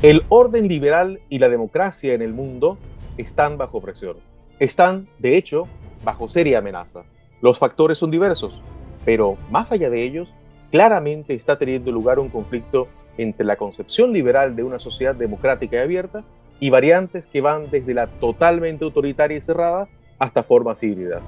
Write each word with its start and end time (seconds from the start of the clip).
El 0.00 0.22
orden 0.28 0.68
liberal 0.68 1.18
y 1.28 1.40
la 1.40 1.48
democracia 1.48 2.14
en 2.14 2.22
el 2.22 2.32
mundo 2.32 2.78
están 3.16 3.58
bajo 3.58 3.80
presión. 3.80 4.18
Están, 4.60 5.08
de 5.18 5.36
hecho, 5.36 5.66
bajo 6.04 6.28
seria 6.28 6.58
amenaza. 6.58 7.02
Los 7.40 7.58
factores 7.58 7.98
son 7.98 8.12
diversos, 8.12 8.62
pero 9.04 9.36
más 9.50 9.72
allá 9.72 9.90
de 9.90 10.04
ellos, 10.04 10.32
claramente 10.70 11.34
está 11.34 11.58
teniendo 11.58 11.90
lugar 11.90 12.20
un 12.20 12.28
conflicto 12.28 12.86
entre 13.16 13.44
la 13.44 13.56
concepción 13.56 14.12
liberal 14.12 14.54
de 14.54 14.62
una 14.62 14.78
sociedad 14.78 15.16
democrática 15.16 15.78
y 15.78 15.80
abierta 15.80 16.22
y 16.60 16.70
variantes 16.70 17.26
que 17.26 17.40
van 17.40 17.68
desde 17.68 17.92
la 17.92 18.06
totalmente 18.06 18.84
autoritaria 18.84 19.38
y 19.38 19.40
cerrada 19.40 19.88
hasta 20.20 20.44
formas 20.44 20.80
híbridas. 20.80 21.22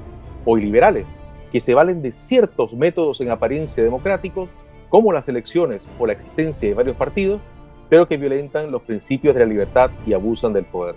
Hoy 0.44 0.60
liberales, 0.60 1.06
que 1.50 1.60
se 1.60 1.74
valen 1.74 2.02
de 2.02 2.12
ciertos 2.12 2.72
métodos 2.74 3.20
en 3.20 3.32
apariencia 3.32 3.82
democráticos, 3.82 4.48
como 4.88 5.12
las 5.12 5.28
elecciones 5.28 5.84
o 5.98 6.06
la 6.06 6.12
existencia 6.12 6.68
de 6.68 6.74
varios 6.74 6.96
partidos, 6.96 7.40
pero 7.90 8.06
que 8.06 8.16
violentan 8.16 8.70
los 8.70 8.82
principios 8.82 9.34
de 9.34 9.40
la 9.40 9.46
libertad 9.46 9.90
y 10.06 10.14
abusan 10.14 10.52
del 10.52 10.64
poder. 10.64 10.94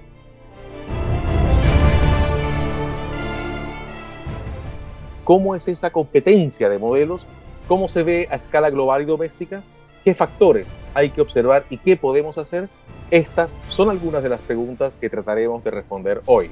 ¿Cómo 5.24 5.56
es 5.56 5.68
esa 5.68 5.90
competencia 5.90 6.70
de 6.70 6.78
modelos? 6.78 7.26
¿Cómo 7.68 7.90
se 7.90 8.04
ve 8.04 8.28
a 8.30 8.36
escala 8.36 8.70
global 8.70 9.02
y 9.02 9.06
doméstica? 9.06 9.64
¿Qué 10.04 10.14
factores 10.14 10.68
hay 10.94 11.10
que 11.10 11.22
observar 11.22 11.66
y 11.70 11.78
qué 11.78 11.98
podemos 11.98 12.38
hacer? 12.38 12.70
Estas 13.10 13.56
son 13.70 13.90
algunas 13.90 14.22
de 14.22 14.30
las 14.30 14.42
preguntas 14.42 14.96
que 14.98 15.10
trataremos 15.10 15.64
de 15.64 15.72
responder 15.72 16.22
hoy. 16.26 16.52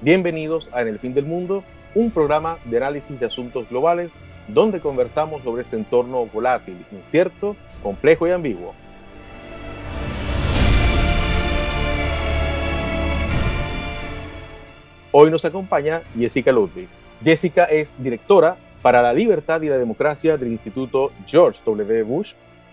Bienvenidos 0.00 0.70
a 0.72 0.80
En 0.80 0.88
el 0.88 0.98
Fin 0.98 1.12
del 1.12 1.26
Mundo, 1.26 1.62
un 1.94 2.10
programa 2.10 2.58
de 2.64 2.76
análisis 2.78 3.18
de 3.20 3.26
asuntos 3.26 3.68
globales 3.68 4.10
donde 4.48 4.80
conversamos 4.80 5.42
sobre 5.42 5.62
este 5.62 5.76
entorno 5.76 6.24
volátil, 6.26 6.84
incierto, 6.92 7.56
complejo 7.82 8.26
y 8.28 8.30
ambiguo. 8.30 8.83
Hoy 15.16 15.30
nos 15.30 15.44
acompaña 15.44 16.02
Jessica 16.18 16.50
Ludwig. 16.50 16.88
Jessica 17.22 17.66
es 17.66 17.94
directora 18.02 18.56
para 18.82 19.00
la 19.00 19.12
libertad 19.12 19.62
y 19.62 19.68
la 19.68 19.78
democracia 19.78 20.36
del 20.36 20.50
Instituto 20.50 21.12
George 21.24 21.60
W. 21.64 22.02
Bush, 22.02 22.32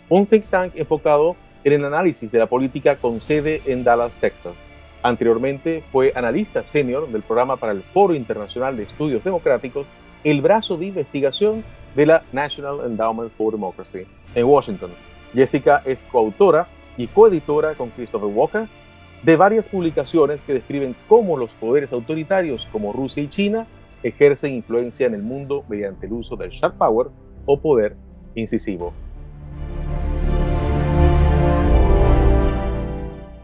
un 0.09 0.25
think 0.25 0.45
tank 0.49 0.73
enfocado 0.75 1.35
en 1.63 1.73
el 1.73 1.85
análisis 1.85 2.31
de 2.31 2.39
la 2.39 2.47
política 2.47 2.95
con 2.95 3.21
sede 3.21 3.61
en 3.67 3.83
Dallas, 3.83 4.11
Texas. 4.19 4.53
Anteriormente 5.03 5.83
fue 5.91 6.13
analista 6.15 6.63
senior 6.63 7.07
del 7.09 7.21
programa 7.21 7.57
para 7.57 7.73
el 7.73 7.83
Foro 7.83 8.15
Internacional 8.15 8.75
de 8.75 8.83
Estudios 8.85 9.23
Democráticos, 9.23 9.85
el 10.23 10.41
brazo 10.41 10.77
de 10.77 10.87
investigación 10.87 11.63
de 11.95 12.07
la 12.07 12.23
National 12.31 12.79
Endowment 12.87 13.31
for 13.37 13.51
Democracy 13.51 14.07
en 14.33 14.45
Washington. 14.45 14.89
Jessica 15.35 15.83
es 15.85 16.01
coautora 16.11 16.65
y 16.97 17.05
coeditora 17.05 17.75
con 17.75 17.91
Christopher 17.91 18.29
Walker 18.29 18.67
de 19.23 19.35
varias 19.35 19.69
publicaciones 19.69 20.39
que 20.41 20.53
describen 20.53 20.95
cómo 21.07 21.37
los 21.37 21.53
poderes 21.53 21.93
autoritarios 21.93 22.67
como 22.71 22.91
Rusia 22.91 23.23
y 23.23 23.29
China 23.29 23.67
ejercen 24.03 24.53
influencia 24.53 25.05
en 25.05 25.13
el 25.13 25.21
mundo 25.21 25.63
mediante 25.69 26.07
el 26.07 26.13
uso 26.13 26.35
del 26.35 26.49
sharp 26.49 26.77
power 26.77 27.07
o 27.45 27.59
poder 27.59 27.95
incisivo. 28.33 28.93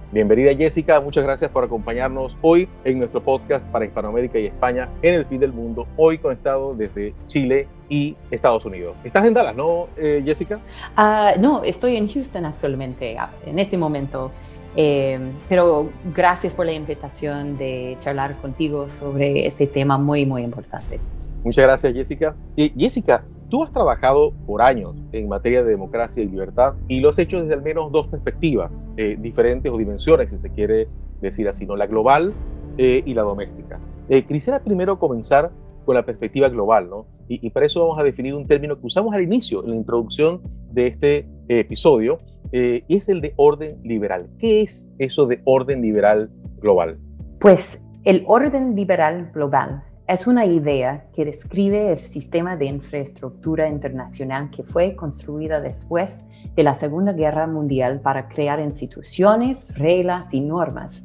Bienvenida 0.10 0.56
Jessica, 0.56 1.02
muchas 1.02 1.26
gracias 1.26 1.52
por 1.52 1.66
acompañarnos 1.66 2.34
hoy 2.42 2.70
en 2.86 2.98
nuestro 2.98 3.22
podcast 3.22 3.68
para 3.70 3.84
Hispanoamérica 3.84 4.40
y 4.40 4.46
España 4.46 4.88
en 5.02 5.16
el 5.16 5.26
fin 5.26 5.38
del 5.38 5.52
mundo, 5.52 5.86
hoy 5.98 6.18
conectado 6.18 6.74
desde 6.74 7.14
Chile 7.28 7.68
y 7.90 8.16
Estados 8.32 8.64
Unidos. 8.64 8.96
Estás 9.04 9.26
en 9.26 9.34
Dallas, 9.34 9.54
¿no, 9.58 9.90
eh, 9.98 10.24
Jessica? 10.26 10.62
Uh, 10.98 11.38
no, 11.42 11.62
estoy 11.62 11.98
en 11.98 12.08
Houston 12.08 12.46
actualmente, 12.46 13.18
en 13.46 13.60
este 13.60 13.78
momento, 13.78 14.32
eh, 14.78 15.20
pero 15.50 15.90
gracias 16.16 16.54
por 16.54 16.68
la 16.68 16.72
invitación 16.72 17.58
de 17.58 17.98
charlar 18.00 18.38
contigo 18.38 18.88
sobre 18.88 19.46
este 19.46 19.67
tema 19.67 19.98
muy, 19.98 20.26
muy 20.26 20.42
importante. 20.44 21.02
Muchas 21.44 21.66
gracias, 21.66 21.94
Jessica. 21.94 22.34
Y 22.56 22.72
Jessica, 22.78 23.26
Tú 23.50 23.64
has 23.64 23.72
trabajado 23.72 24.34
por 24.46 24.62
años 24.62 24.96
en 25.14 25.30
materia 25.30 25.64
de 25.64 25.70
democracia 25.70 26.22
y 26.22 26.28
libertad 26.28 26.74
y 26.90 27.00
lo 27.00 27.10
has 27.10 27.20
hecho 27.20 27.42
desde 27.42 27.54
al 27.54 27.62
menos 27.62 27.92
dos 27.94 28.08
perspectivas 28.08 28.70
eh, 28.98 29.18
diferentes 29.18 29.72
o 29.72 29.78
dimensiones, 29.78 30.30
si 30.30 30.38
se 30.38 30.50
quiere 30.50 30.90
decir 31.22 31.48
así, 31.48 31.66
¿no? 31.66 31.78
la 31.78 31.88
global 31.88 32.34
eh, 32.78 33.02
y 33.06 33.14
la 33.14 33.22
doméstica. 33.22 33.80
Eh, 34.10 34.24
quisiera 34.24 34.60
primero 34.60 35.00
comenzar 35.00 35.52
con 35.86 35.96
la 35.96 36.06
perspectiva 36.06 36.50
global, 36.50 36.90
¿no? 36.90 37.06
Y, 37.30 37.46
y, 37.46 37.50
para 37.50 37.66
eso 37.66 37.82
vamos 37.82 37.98
a 38.00 38.04
definir 38.04 38.34
un 38.36 38.46
término 38.46 38.78
que 38.78 38.86
usamos 38.86 39.14
al 39.14 39.24
inicio, 39.24 39.64
en 39.64 39.72
la 39.72 39.76
introducción 39.78 40.42
de 40.72 40.88
este 40.88 41.30
episodio, 41.48 42.20
y 42.52 42.96
es 42.96 43.10
el 43.10 43.20
de 43.20 43.34
orden 43.36 43.80
liberal. 43.84 44.30
¿Qué 44.40 44.62
es 44.62 44.90
eso 44.98 45.26
de 45.26 45.42
orden 45.44 45.82
liberal 45.82 46.30
global? 46.60 46.98
Pues 47.40 47.82
el 48.04 48.24
orden 48.28 48.76
liberal 48.76 49.32
global 49.34 49.84
es 50.08 50.26
una 50.26 50.45
idea 50.45 51.06
que 51.14 51.26
describe 51.26 51.92
el 51.92 51.98
sistema 51.98 52.56
de 52.56 52.66
infraestructura 52.66 53.68
internacional 53.68 54.50
que 54.50 54.64
fue 54.64 54.95
construida 54.95 55.60
después 55.60 56.23
de 56.56 56.64
la 56.64 56.76
Segunda 56.76 57.12
Guerra 57.12 57.45
Mundial 57.45 58.00
para 58.00 58.30
crear 58.30 58.62
instituciones, 58.62 59.78
reglas 59.78 60.34
y 60.34 60.40
normas 60.40 61.04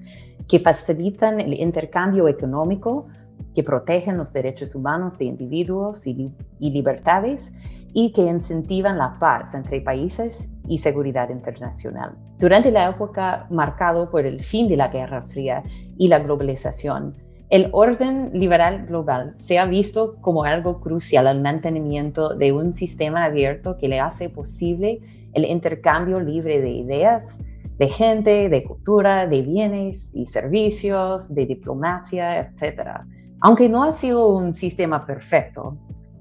que 0.49 0.61
facilitan 0.61 1.41
el 1.41 1.55
intercambio 1.55 2.29
económico, 2.29 3.09
que 3.57 3.65
protegen 3.65 4.17
los 4.17 4.33
derechos 4.33 4.75
humanos 4.75 5.19
de 5.19 5.25
individuos 5.25 6.07
y, 6.07 6.31
libertades 6.61 7.53
y 7.93 8.13
que 8.13 8.23
incentivan 8.23 8.99
la 8.99 9.19
paz 9.19 9.55
entre 9.55 9.81
países 9.81 10.49
y 10.69 10.79
seguridad 10.79 11.29
internacional. 11.31 12.15
Durante 12.39 12.71
la 12.71 12.89
época 12.89 13.47
marcada 13.51 14.09
por 14.09 14.27
el 14.27 14.45
fin 14.45 14.69
de 14.69 14.77
la 14.77 14.89
Guerra 14.89 15.23
Fría 15.23 15.65
y 15.99 16.09
la 16.09 16.21
globalización, 16.21 17.17
el 17.53 17.69
orden 17.73 18.31
liberal 18.33 18.87
global 18.87 19.35
se 19.37 19.59
ha 19.59 19.67
visto 19.67 20.17
como 20.23 20.45
algo 20.45 20.81
crucial 20.81 21.27
al 21.27 21.43
mantenimiento 21.43 22.35
de 22.35 22.51
un 22.51 22.73
sistema 22.73 23.27
abierto 23.27 23.77
que 23.77 23.89
le 23.89 24.01
hace 24.01 24.31
posible 24.31 25.01
el 25.35 25.45
intercambio 25.45 26.19
libre 26.19 26.63
de 26.63 26.71
ideas, 26.71 27.41
de 27.77 27.89
gente, 27.89 28.49
de 28.49 28.65
cultura, 28.65 29.27
de 29.27 29.43
bienes 29.43 30.15
y 30.15 30.25
servicios, 30.25 31.35
de 31.35 31.45
diplomacia, 31.45 32.41
etc. 32.41 33.03
Aunque 33.41 33.69
no 33.69 33.83
ha 33.83 33.93
sido 33.93 34.35
un 34.35 34.55
sistema 34.55 35.05
perfecto, 35.05 35.77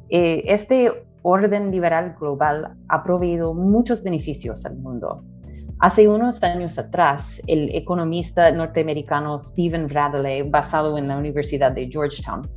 eh, 0.10 0.44
este 0.48 0.92
orden 1.22 1.72
liberal 1.72 2.14
global 2.20 2.76
ha 2.90 3.04
proveído 3.04 3.54
muchos 3.54 4.04
beneficios 4.04 4.66
al 4.66 4.76
mundo. 4.76 5.24
Hace 5.82 6.08
unos 6.08 6.44
años 6.44 6.78
atrás, 6.78 7.42
el 7.48 7.76
economista 7.76 8.52
norteamericano 8.52 9.40
Stephen 9.40 9.88
Bradley, 9.88 10.44
basado 10.44 10.96
en 10.96 11.08
la 11.08 11.18
Universidad 11.18 11.72
de 11.72 11.90
Georgetown, 11.92 12.48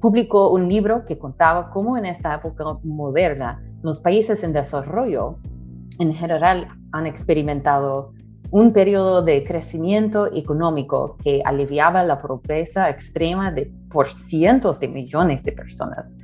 publicó 0.00 0.50
un 0.50 0.68
libro 0.68 1.04
que 1.06 1.16
contaba 1.16 1.70
cómo 1.70 1.96
en 1.96 2.06
esta 2.06 2.34
época 2.34 2.64
moderna 2.82 3.62
los 3.84 4.00
países 4.00 4.42
en 4.42 4.52
desarrollo 4.52 5.36
en 6.00 6.12
general 6.12 6.70
han 6.90 7.06
experimentado 7.06 8.14
un 8.50 8.72
periodo 8.72 9.22
de 9.22 9.44
crecimiento 9.44 10.34
económico 10.34 11.12
que 11.22 11.40
aliviaba 11.44 12.02
la 12.02 12.20
pobreza 12.20 12.90
extrema 12.90 13.52
de 13.52 13.72
por 13.92 14.10
cientos 14.10 14.80
de 14.80 14.88
millones 14.88 15.44
de 15.44 15.52
personas. 15.52 16.16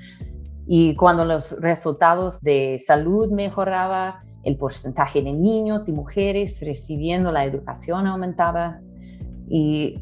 Y 0.66 0.96
cuando 0.96 1.24
los 1.24 1.56
resultados 1.60 2.40
de 2.40 2.82
salud 2.84 3.30
mejoraban, 3.30 4.27
el 4.44 4.56
porcentaje 4.56 5.22
de 5.22 5.32
niños 5.32 5.88
y 5.88 5.92
mujeres 5.92 6.60
recibiendo 6.60 7.32
la 7.32 7.44
educación 7.44 8.06
aumentaba 8.06 8.80
y 9.48 10.00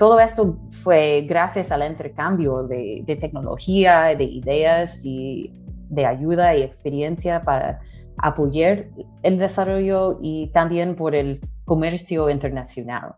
todo 0.00 0.18
esto 0.18 0.56
fue 0.70 1.26
gracias 1.28 1.70
al 1.70 1.88
intercambio 1.88 2.62
de, 2.62 3.04
tecnología, 3.20 4.16
de 4.16 4.24
ideas 4.24 5.04
y 5.04 5.52
de 5.90 6.06
ayuda 6.06 6.56
y 6.56 6.62
experiencia 6.62 7.42
para 7.42 7.80
apoyar 8.16 8.86
el 9.22 9.38
desarrollo 9.38 10.18
y 10.22 10.46
también 10.54 10.96
por 10.96 11.14
el 11.14 11.40
comercio 11.66 12.30
internacional. 12.30 13.14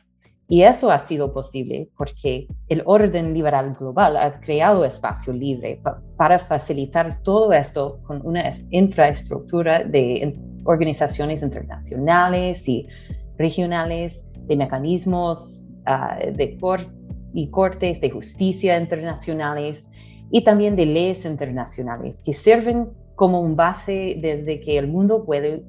Y 0.48 0.62
eso 0.62 0.90
ha 0.90 0.98
sido 0.98 1.32
posible 1.32 1.88
porque 1.96 2.46
el 2.68 2.82
orden 2.84 3.32
liberal 3.32 3.74
global 3.78 4.16
ha 4.16 4.40
creado 4.40 4.84
espacio 4.84 5.32
libre 5.32 5.80
para 6.16 6.38
facilitar 6.38 7.22
todo 7.22 7.52
esto 7.52 8.00
con 8.06 8.20
una 8.26 8.50
infraestructura 8.70 9.82
de 9.82 10.36
organizaciones 10.64 11.42
internacionales 11.42 12.68
y 12.68 12.86
regionales, 13.38 14.26
de 14.46 14.56
mecanismos 14.56 15.66
ah, 15.86 16.18
de 16.20 16.58
y 17.34 17.48
cortes 17.48 18.00
de 18.00 18.10
justicia 18.10 18.78
internacionales 18.78 19.88
y 20.30 20.44
también 20.44 20.76
de 20.76 20.86
leyes 20.86 21.24
internacionales 21.24 22.20
que 22.24 22.34
sirven 22.34 22.90
como 23.14 23.40
un 23.40 23.56
base 23.56 24.18
desde 24.20 24.60
que 24.60 24.78
el 24.78 24.88
mundo 24.88 25.24
puede, 25.24 25.64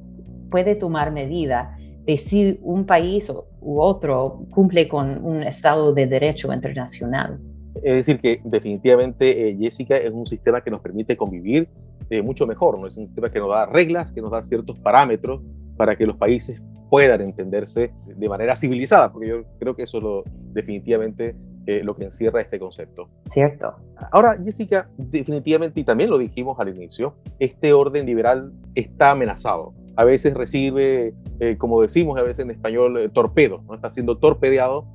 puede 0.50 0.76
tomar 0.76 1.12
medida 1.12 1.78
de 2.06 2.18
si 2.18 2.60
un 2.62 2.86
país 2.86 3.32
u 3.62 3.80
otro 3.80 4.46
cumple 4.52 4.88
con 4.88 5.24
un 5.24 5.44
Estado 5.44 5.94
de 5.94 6.06
Derecho 6.08 6.54
internacional. 6.54 7.40
Es 7.76 7.96
decir, 7.96 8.20
que 8.20 8.40
definitivamente, 8.44 9.50
eh, 9.50 9.58
Jessica, 9.60 9.98
es 9.98 10.12
un 10.12 10.26
sistema 10.26 10.62
que 10.62 10.70
nos 10.70 10.82
permite 10.82 11.18
convivir 11.18 11.68
eh, 12.10 12.22
mucho 12.22 12.46
mejor, 12.46 12.80
¿no? 12.80 12.88
Es 12.88 12.98
un 12.98 13.08
sistema 13.08 13.32
que 13.32 13.40
nos 13.40 13.50
da 13.50 13.66
reglas, 13.66 14.12
que 14.12 14.22
nos 14.22 14.32
da 14.32 14.44
ciertos 14.44 14.78
parámetros 14.80 15.42
para 15.78 15.96
que 15.96 16.06
los 16.06 16.18
países 16.18 16.62
puedan 16.90 17.22
entenderse 17.22 17.92
de 18.06 18.30
manera 18.30 18.56
civilizada, 18.56 19.12
porque 19.12 19.28
yo 19.30 19.44
creo 19.60 19.76
que 19.76 19.84
eso 19.84 19.98
es 19.98 20.04
lo, 20.04 20.24
definitivamente 20.54 21.36
eh, 21.66 21.82
lo 21.84 21.96
que 21.96 22.04
encierra 22.04 22.42
este 22.42 22.60
concepto. 22.60 23.10
Cierto. 23.32 23.74
Ahora, 24.12 24.38
Jessica, 24.44 24.90
definitivamente, 24.98 25.80
y 25.80 25.84
también 25.84 26.10
lo 26.10 26.18
dijimos 26.18 26.60
al 26.60 26.70
inicio, 26.70 27.16
este 27.40 27.74
orden 27.74 28.06
liberal 28.06 28.52
está 28.76 29.12
amenazado. 29.12 29.74
A 29.96 30.04
veces 30.04 30.34
recibe, 30.34 31.14
eh, 31.40 31.58
como 31.58 31.82
decimos 31.82 32.18
a 32.18 32.24
veces 32.24 32.46
en 32.46 32.52
español, 32.52 32.98
eh, 33.00 33.10
torpedo, 33.10 33.64
¿no? 33.68 33.76
está 33.76 33.90
siendo 33.90 34.18
torpedeado 34.18 34.86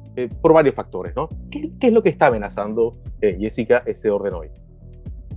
por 0.42 0.52
varios 0.52 0.74
factores. 0.74 1.14
¿no? 1.14 1.28
¿Qué, 1.50 1.70
¿Qué, 1.78 1.86
es 1.88 1.92
lo 1.92 2.02
que 2.02 2.08
está 2.08 2.26
amenazando, 2.26 2.96
Jessica, 3.20 3.84
ese 3.86 4.10
orden 4.10 4.34
hoy? 4.34 4.48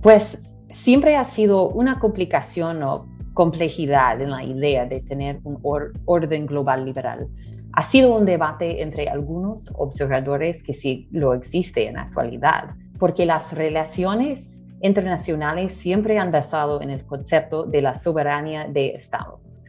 Pues 0.00 0.40
siempre 0.70 1.14
ha 1.14 1.22
sido 1.22 1.68
una 1.68 2.00
complicación 2.00 2.82
o 2.82 3.06
complejidad 3.34 4.20
en 4.20 4.30
la 4.30 4.44
idea 4.44 4.84
de 4.86 5.00
tener 5.00 5.40
un 5.44 5.58
orden 6.04 6.46
global 6.46 6.84
liberal. 6.84 7.28
Ha 7.72 7.82
sido 7.82 8.16
un 8.16 8.26
debate 8.26 8.82
entre 8.82 9.08
algunos 9.08 9.72
observadores 9.76 10.62
que 10.62 10.74
sí 10.74 11.08
lo 11.10 11.32
existe 11.32 11.86
en 11.86 11.94
la 11.94 12.02
actualidad, 12.02 12.74
porque 12.98 13.24
las 13.24 13.52
relaciones 13.54 14.60
internacionales 14.82 15.72
siempre 15.72 16.18
han 16.18 16.30
basado 16.30 16.82
en 16.82 16.90
el 16.90 17.06
concepto 17.06 17.64
de 17.64 17.82
la 17.82 17.94
soberanía 17.94 18.66
de 18.68 18.90
estados. 18.90 19.62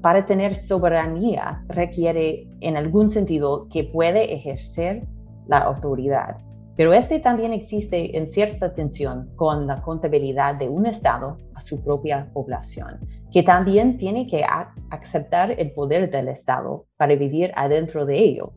para 0.00 0.24
tener 0.24 0.54
soberanía 0.54 1.64
requiere 1.68 2.46
en 2.60 2.76
algún 2.76 3.10
sentido 3.10 3.66
que 3.68 3.82
puede 3.82 4.32
ejercer 4.32 5.04
la 5.48 5.58
autoridad 5.58 6.36
pero 6.76 6.92
este 6.92 7.20
también 7.20 7.52
existe 7.52 8.16
en 8.16 8.26
cierta 8.26 8.74
tensión 8.74 9.30
con 9.36 9.66
la 9.66 9.80
contabilidad 9.82 10.56
de 10.56 10.68
un 10.68 10.86
Estado 10.86 11.38
a 11.54 11.60
su 11.60 11.84
propia 11.84 12.30
población, 12.32 12.98
que 13.32 13.44
también 13.44 13.96
tiene 13.96 14.26
que 14.26 14.44
aceptar 14.90 15.52
el 15.52 15.72
poder 15.72 16.10
del 16.10 16.28
Estado 16.28 16.86
para 16.96 17.14
vivir 17.14 17.52
adentro 17.54 18.06
de 18.06 18.18
ello. 18.18 18.52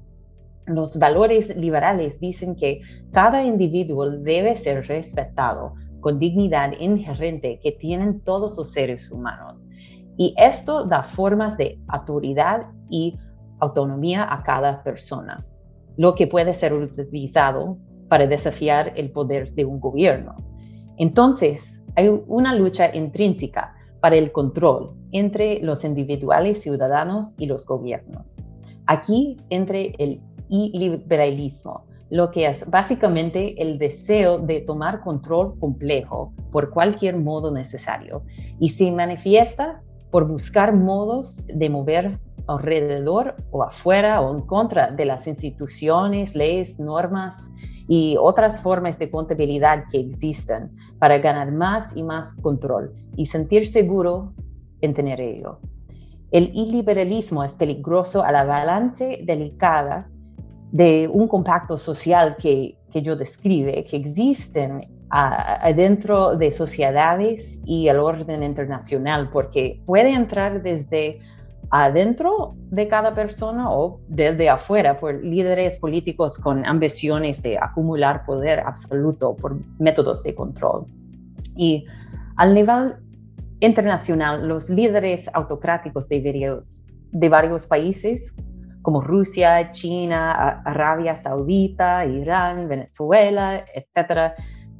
Los 0.65 0.97
valores 0.97 1.55
liberales 1.55 2.19
dicen 2.19 2.55
que 2.55 2.81
cada 3.13 3.43
individuo 3.43 4.09
debe 4.09 4.55
ser 4.55 4.87
respetado 4.87 5.75
con 6.07 6.19
dignidad 6.19 6.71
inherente 6.79 7.59
que 7.61 7.73
tienen 7.73 8.21
todos 8.21 8.57
los 8.57 8.71
seres 8.71 9.11
humanos. 9.11 9.67
Y 10.15 10.33
esto 10.37 10.85
da 10.85 11.03
formas 11.03 11.57
de 11.57 11.81
autoridad 11.89 12.67
y 12.89 13.17
autonomía 13.59 14.25
a 14.33 14.41
cada 14.41 14.83
persona, 14.83 15.45
lo 15.97 16.15
que 16.15 16.25
puede 16.25 16.53
ser 16.53 16.71
utilizado 16.71 17.77
para 18.07 18.25
desafiar 18.25 18.93
el 18.95 19.11
poder 19.11 19.53
de 19.53 19.65
un 19.65 19.81
gobierno. 19.81 20.37
Entonces, 20.95 21.83
hay 21.97 22.07
una 22.27 22.55
lucha 22.55 22.95
intrínseca 22.95 23.75
para 23.99 24.15
el 24.15 24.31
control 24.31 24.93
entre 25.11 25.59
los 25.61 25.83
individuales 25.83 26.61
ciudadanos 26.61 27.35
y 27.37 27.47
los 27.47 27.65
gobiernos. 27.65 28.37
Aquí 28.85 29.35
entre 29.49 29.93
el 29.97 30.21
iliberalismo, 30.47 31.85
lo 32.09 32.31
que 32.31 32.47
es 32.47 32.69
básicamente 32.69 33.61
el 33.61 33.77
deseo 33.77 34.37
de 34.39 34.61
tomar 34.61 35.01
control 35.01 35.59
complejo 35.59 36.33
por 36.51 36.69
cualquier 36.69 37.17
modo 37.17 37.51
necesario 37.51 38.23
y 38.59 38.69
se 38.69 38.91
manifiesta 38.91 39.81
por 40.11 40.27
buscar 40.27 40.73
modos 40.73 41.45
de 41.47 41.69
mover 41.69 42.19
alrededor 42.47 43.35
o 43.51 43.63
afuera 43.63 44.21
o 44.21 44.33
en 44.33 44.41
contra 44.41 44.91
de 44.91 45.05
las 45.05 45.27
instituciones, 45.27 46.33
leyes, 46.33 46.79
normas 46.79 47.51
y 47.87 48.15
otras 48.17 48.63
formas 48.63 48.97
de 48.97 49.11
contabilidad 49.11 49.83
que 49.91 49.99
existen 49.99 50.71
para 50.97 51.17
ganar 51.17 51.51
más 51.51 51.95
y 51.95 52.03
más 52.03 52.33
control 52.35 52.93
y 53.17 53.25
sentir 53.25 53.67
seguro 53.67 54.33
en 54.79 54.93
tener 54.93 55.19
ello. 55.19 55.59
El 56.31 56.51
iliberalismo 56.53 57.43
es 57.43 57.55
peligroso 57.55 58.23
a 58.23 58.31
la 58.31 58.43
balance 58.43 59.21
delicada 59.25 60.09
de 60.71 61.09
un 61.11 61.27
compacto 61.27 61.77
social 61.77 62.35
que, 62.37 62.77
que 62.91 63.01
yo 63.01 63.15
describe, 63.15 63.83
que 63.85 63.97
existen 63.97 64.87
adentro 65.09 66.35
de 66.35 66.51
sociedades 66.51 67.59
y 67.65 67.87
el 67.87 67.97
orden 67.99 68.43
internacional, 68.43 69.29
porque 69.31 69.81
puede 69.85 70.11
entrar 70.11 70.61
desde 70.61 71.19
adentro 71.69 72.55
de 72.69 72.87
cada 72.87 73.13
persona 73.13 73.71
o 73.71 73.99
desde 74.07 74.49
afuera 74.49 74.99
por 74.99 75.23
líderes 75.23 75.79
políticos 75.79 76.37
con 76.37 76.65
ambiciones 76.65 77.41
de 77.41 77.57
acumular 77.57 78.25
poder 78.25 78.61
absoluto 78.61 79.35
por 79.35 79.57
métodos 79.79 80.23
de 80.23 80.35
control. 80.35 80.85
Y 81.55 81.85
al 82.37 82.53
nivel 82.53 82.95
internacional, 83.59 84.47
los 84.47 84.69
líderes 84.69 85.29
autocráticos 85.33 86.07
de 86.07 86.21
varios, 86.21 86.85
de 87.11 87.29
varios 87.29 87.65
países 87.65 88.35
como 88.87 89.01
Rusia, 89.01 89.69
China, 89.73 90.61
Arabia 90.63 91.13
Saudita, 91.17 92.05
Irán, 92.05 92.69
Venezuela, 92.69 93.65
etcétera, 93.75 94.33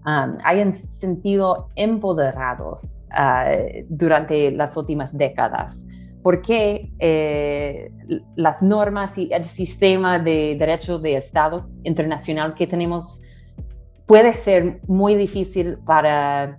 um, 0.06 0.38
hayan 0.45 0.74
sentido 0.74 1.68
empoderados 1.75 3.06
uh, 3.12 3.83
durante 3.89 4.51
las 4.51 4.77
últimas 4.77 5.12
décadas. 5.12 5.86
Porque 6.24 6.89
eh, 7.00 7.92
las 8.38 8.63
normas 8.63 9.18
y 9.18 9.27
el 9.30 9.44
sistema 9.44 10.19
de 10.19 10.56
derecho 10.57 11.00
de 11.00 11.18
Estado 11.18 11.68
internacional 11.83 12.56
que 12.56 12.65
tenemos 12.65 13.21
puede 14.06 14.31
ser 14.31 14.80
muy 14.88 15.15
difícil 15.15 15.80
para 15.80 16.56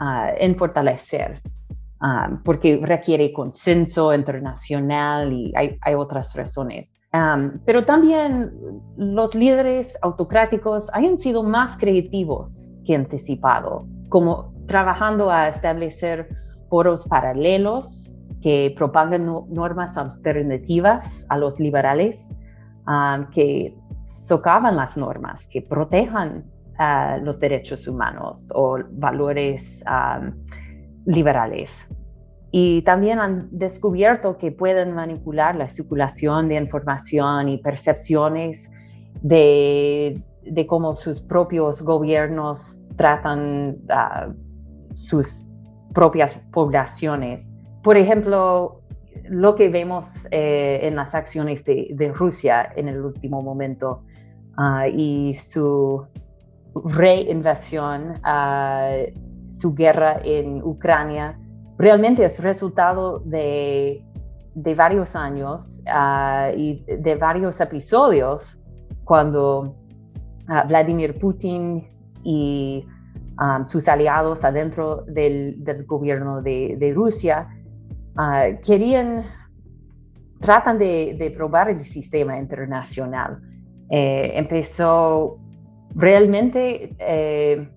uh, 0.00 0.54
fortalecer, 0.54 1.42
ah, 2.04 2.40
porque 2.44 2.80
requiere 2.82 3.32
consenso 3.32 4.14
internacional 4.14 5.32
y 5.32 5.52
hay, 5.56 5.94
otras 5.94 6.34
razones. 6.34 6.94
pero 7.64 7.84
también 7.84 8.52
los 8.96 9.34
líderes 9.34 9.96
autocráticos 10.02 10.90
han 10.92 11.18
sido 11.18 11.42
más 11.42 11.76
creativos 11.76 12.72
que 12.84 12.94
anticipado, 12.94 13.86
como 14.08 14.52
trabajando 14.66 15.30
a 15.30 15.48
establecer 15.48 16.28
foros 16.68 17.06
paralelos 17.06 18.12
que 18.44 18.74
propagan 18.76 19.24
normas 19.50 19.96
alternativas 19.96 21.24
a 21.30 21.38
los 21.38 21.60
liberales, 21.60 22.30
um, 22.86 23.26
que 23.30 23.74
socavan 24.04 24.76
las 24.76 24.98
normas, 24.98 25.46
que 25.46 25.62
protejan 25.62 26.44
uh, 26.78 27.24
los 27.24 27.40
derechos 27.40 27.88
humanos 27.88 28.50
o 28.54 28.78
valores 28.90 29.82
um, 29.88 30.32
liberales. 31.06 31.88
Y 32.56 32.82
también 32.82 33.18
han 33.18 33.48
descubierto 33.50 34.38
que 34.38 34.52
pueden 34.52 34.94
manipular 34.94 35.56
la 35.56 35.66
circulación 35.66 36.48
de 36.48 36.54
información 36.54 37.48
y 37.48 37.58
percepciones 37.58 38.70
de, 39.20 40.22
cómo 40.68 40.94
sus 40.94 41.20
propios 41.20 41.82
gobiernos 41.82 42.86
tratan 42.94 43.78
uh, 43.88 44.32
sus 44.94 45.48
propias 45.92 46.44
poblaciones. 46.52 47.52
Por 47.82 47.96
ejemplo, 47.96 48.82
lo 49.24 49.56
que 49.56 49.68
vemos 49.68 50.28
eh, 50.30 50.78
en 50.82 50.94
las 50.94 51.16
acciones 51.16 51.64
de, 51.64 52.12
Rusia 52.14 52.72
en 52.76 52.86
el 52.86 53.00
último 53.00 53.42
momento 53.42 54.04
ah, 54.56 54.86
y 54.86 55.34
su 55.34 56.06
reinvasión, 56.84 58.20
su 59.50 59.74
guerra 59.74 60.20
en 60.22 60.62
Ucrania, 60.62 61.40
realmente 61.78 62.24
es 62.24 62.42
resultado 62.42 63.20
de, 63.20 64.04
varios 64.76 65.16
años 65.16 65.82
ah, 65.86 66.50
y 66.56 66.84
de 66.86 67.16
varios 67.16 67.60
episodios 67.60 68.58
cuando 69.04 69.76
ah, 70.48 70.64
Vladimir 70.68 71.18
Putin 71.18 71.88
y 72.22 72.86
sus 73.66 73.88
aliados 73.88 74.44
adentro 74.44 75.04
del, 75.08 75.84
gobierno 75.86 76.40
de 76.40 76.92
Rusia 76.94 77.48
Ah, 78.16 78.46
querían, 78.64 79.24
tratan 80.40 80.78
de, 80.78 81.32
probar 81.34 81.68
el 81.70 81.80
sistema 81.80 82.38
internacional. 82.38 83.40
Eh, 83.90 84.32
empezó 84.34 85.38
realmente, 85.96 86.94
eh, 86.98 87.68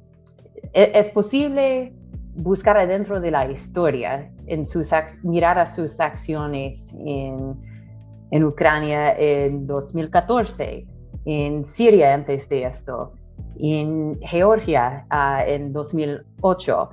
e, 0.73 0.91
es 0.93 1.11
posible 1.11 1.93
buscar 2.37 2.77
adentro 2.77 3.19
de 3.19 3.31
la 3.31 3.49
historia, 3.49 4.31
sus, 4.63 4.91
mirar 5.23 5.59
a 5.59 5.65
sus 5.65 5.99
acciones 5.99 6.95
en, 6.99 8.43
Ucrania 8.43 9.13
en 9.17 9.65
2014, 9.65 10.85
en 11.25 11.65
Siria 11.65 12.13
antes 12.13 12.47
de 12.49 12.63
esto, 12.63 13.13
en 13.59 14.19
Georgia 14.21 15.05
ah, 15.09 15.43
en 15.45 15.71
2008. 15.71 16.89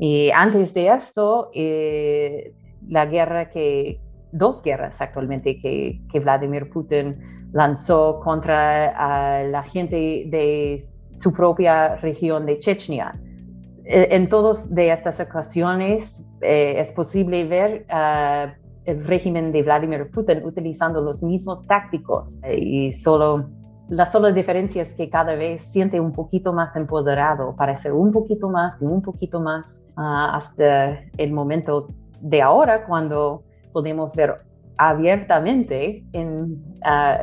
Y 0.00 0.30
antes 0.30 0.74
de 0.74 0.88
esto, 0.88 1.50
eh, 1.54 2.54
la 2.88 3.06
guerra 3.06 3.50
que, 3.50 4.00
dos 4.34 4.62
guerras 4.62 5.00
actualmente 5.00 5.58
que, 5.58 6.00
Vladimir 6.20 6.68
Putin 6.68 7.18
lanzó 7.52 8.20
contra 8.20 9.44
la 9.44 9.62
gente 9.62 10.24
de 10.26 10.76
su 11.12 11.32
propia 11.32 11.96
región 11.96 12.44
de 12.44 12.58
Chechnya. 12.58 13.14
E, 13.84 14.16
en 14.16 14.28
todas 14.28 14.74
de 14.74 14.90
estas 14.90 15.20
ocasiones 15.20 16.24
eh, 16.40 16.74
es 16.78 16.92
posible 16.92 17.44
ver 17.44 17.84
ah, 17.90 18.54
el 18.84 19.04
régimen 19.04 19.52
de 19.52 19.62
Vladimir 19.62 20.10
Putin 20.10 20.44
utilizando 20.44 21.00
los 21.00 21.22
mismos 21.22 21.66
tácticos 21.66 22.38
y 22.56 22.92
solo 22.92 23.48
la 23.88 24.06
sola 24.06 24.32
diferencia 24.32 24.82
es 24.82 24.94
que 24.94 25.10
cada 25.10 25.36
vez 25.36 25.62
siente 25.62 26.00
un 26.00 26.12
poquito 26.12 26.54
más 26.54 26.74
empoderado 26.76 27.54
para 27.54 27.72
hacer 27.74 27.92
un 27.92 28.12
poquito 28.12 28.48
más 28.48 28.80
y 28.80 28.86
un 28.86 29.02
poquito 29.02 29.40
más 29.40 29.82
ah, 29.96 30.34
hasta 30.34 31.00
el 31.18 31.32
momento 31.32 31.88
de 32.20 32.40
ahora 32.40 32.86
cuando 32.86 33.42
podemos 33.72 34.16
ver 34.16 34.40
abiertamente 34.78 36.04
en, 36.12 36.62
ah, 36.82 37.20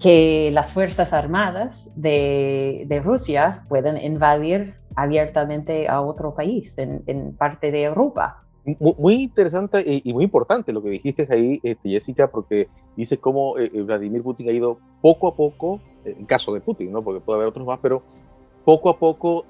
que 0.00 0.50
las 0.52 0.72
Fuerzas 0.72 1.12
Armadas 1.12 1.90
de, 1.96 2.84
de, 2.86 3.00
Rusia 3.00 3.64
pueden 3.68 3.96
invadir 3.96 4.74
abiertamente 4.94 5.88
a 5.88 6.00
otro 6.00 6.34
país 6.34 6.76
en, 6.78 7.02
en 7.06 7.34
parte 7.34 7.70
de 7.70 7.84
Europa. 7.84 8.46
Muy, 8.80 9.22
interesante 9.22 9.84
y, 9.86 10.12
muy 10.12 10.24
importante 10.24 10.72
lo 10.72 10.82
que 10.82 10.90
dijiste 10.90 11.28
ahí, 11.30 11.60
este, 11.62 11.88
Jessica, 11.88 12.28
porque 12.28 12.66
dices 12.96 13.20
cómo 13.20 13.56
eh, 13.58 13.70
eh, 13.72 13.82
Vladimir 13.82 14.24
Putin 14.24 14.48
ha 14.48 14.52
ido 14.52 14.78
poco 15.00 15.28
a 15.28 15.36
poco, 15.36 15.80
eh, 16.04 16.16
en 16.18 16.26
caso 16.26 16.52
de 16.52 16.60
Putin, 16.60 16.90
¿no? 16.90 17.02
porque 17.02 17.20
puede 17.20 17.36
haber 17.36 17.48
otros 17.48 17.64
más, 17.64 17.78
pero 17.80 18.02
poco 18.64 18.90
a 18.90 18.98
poco 18.98 19.46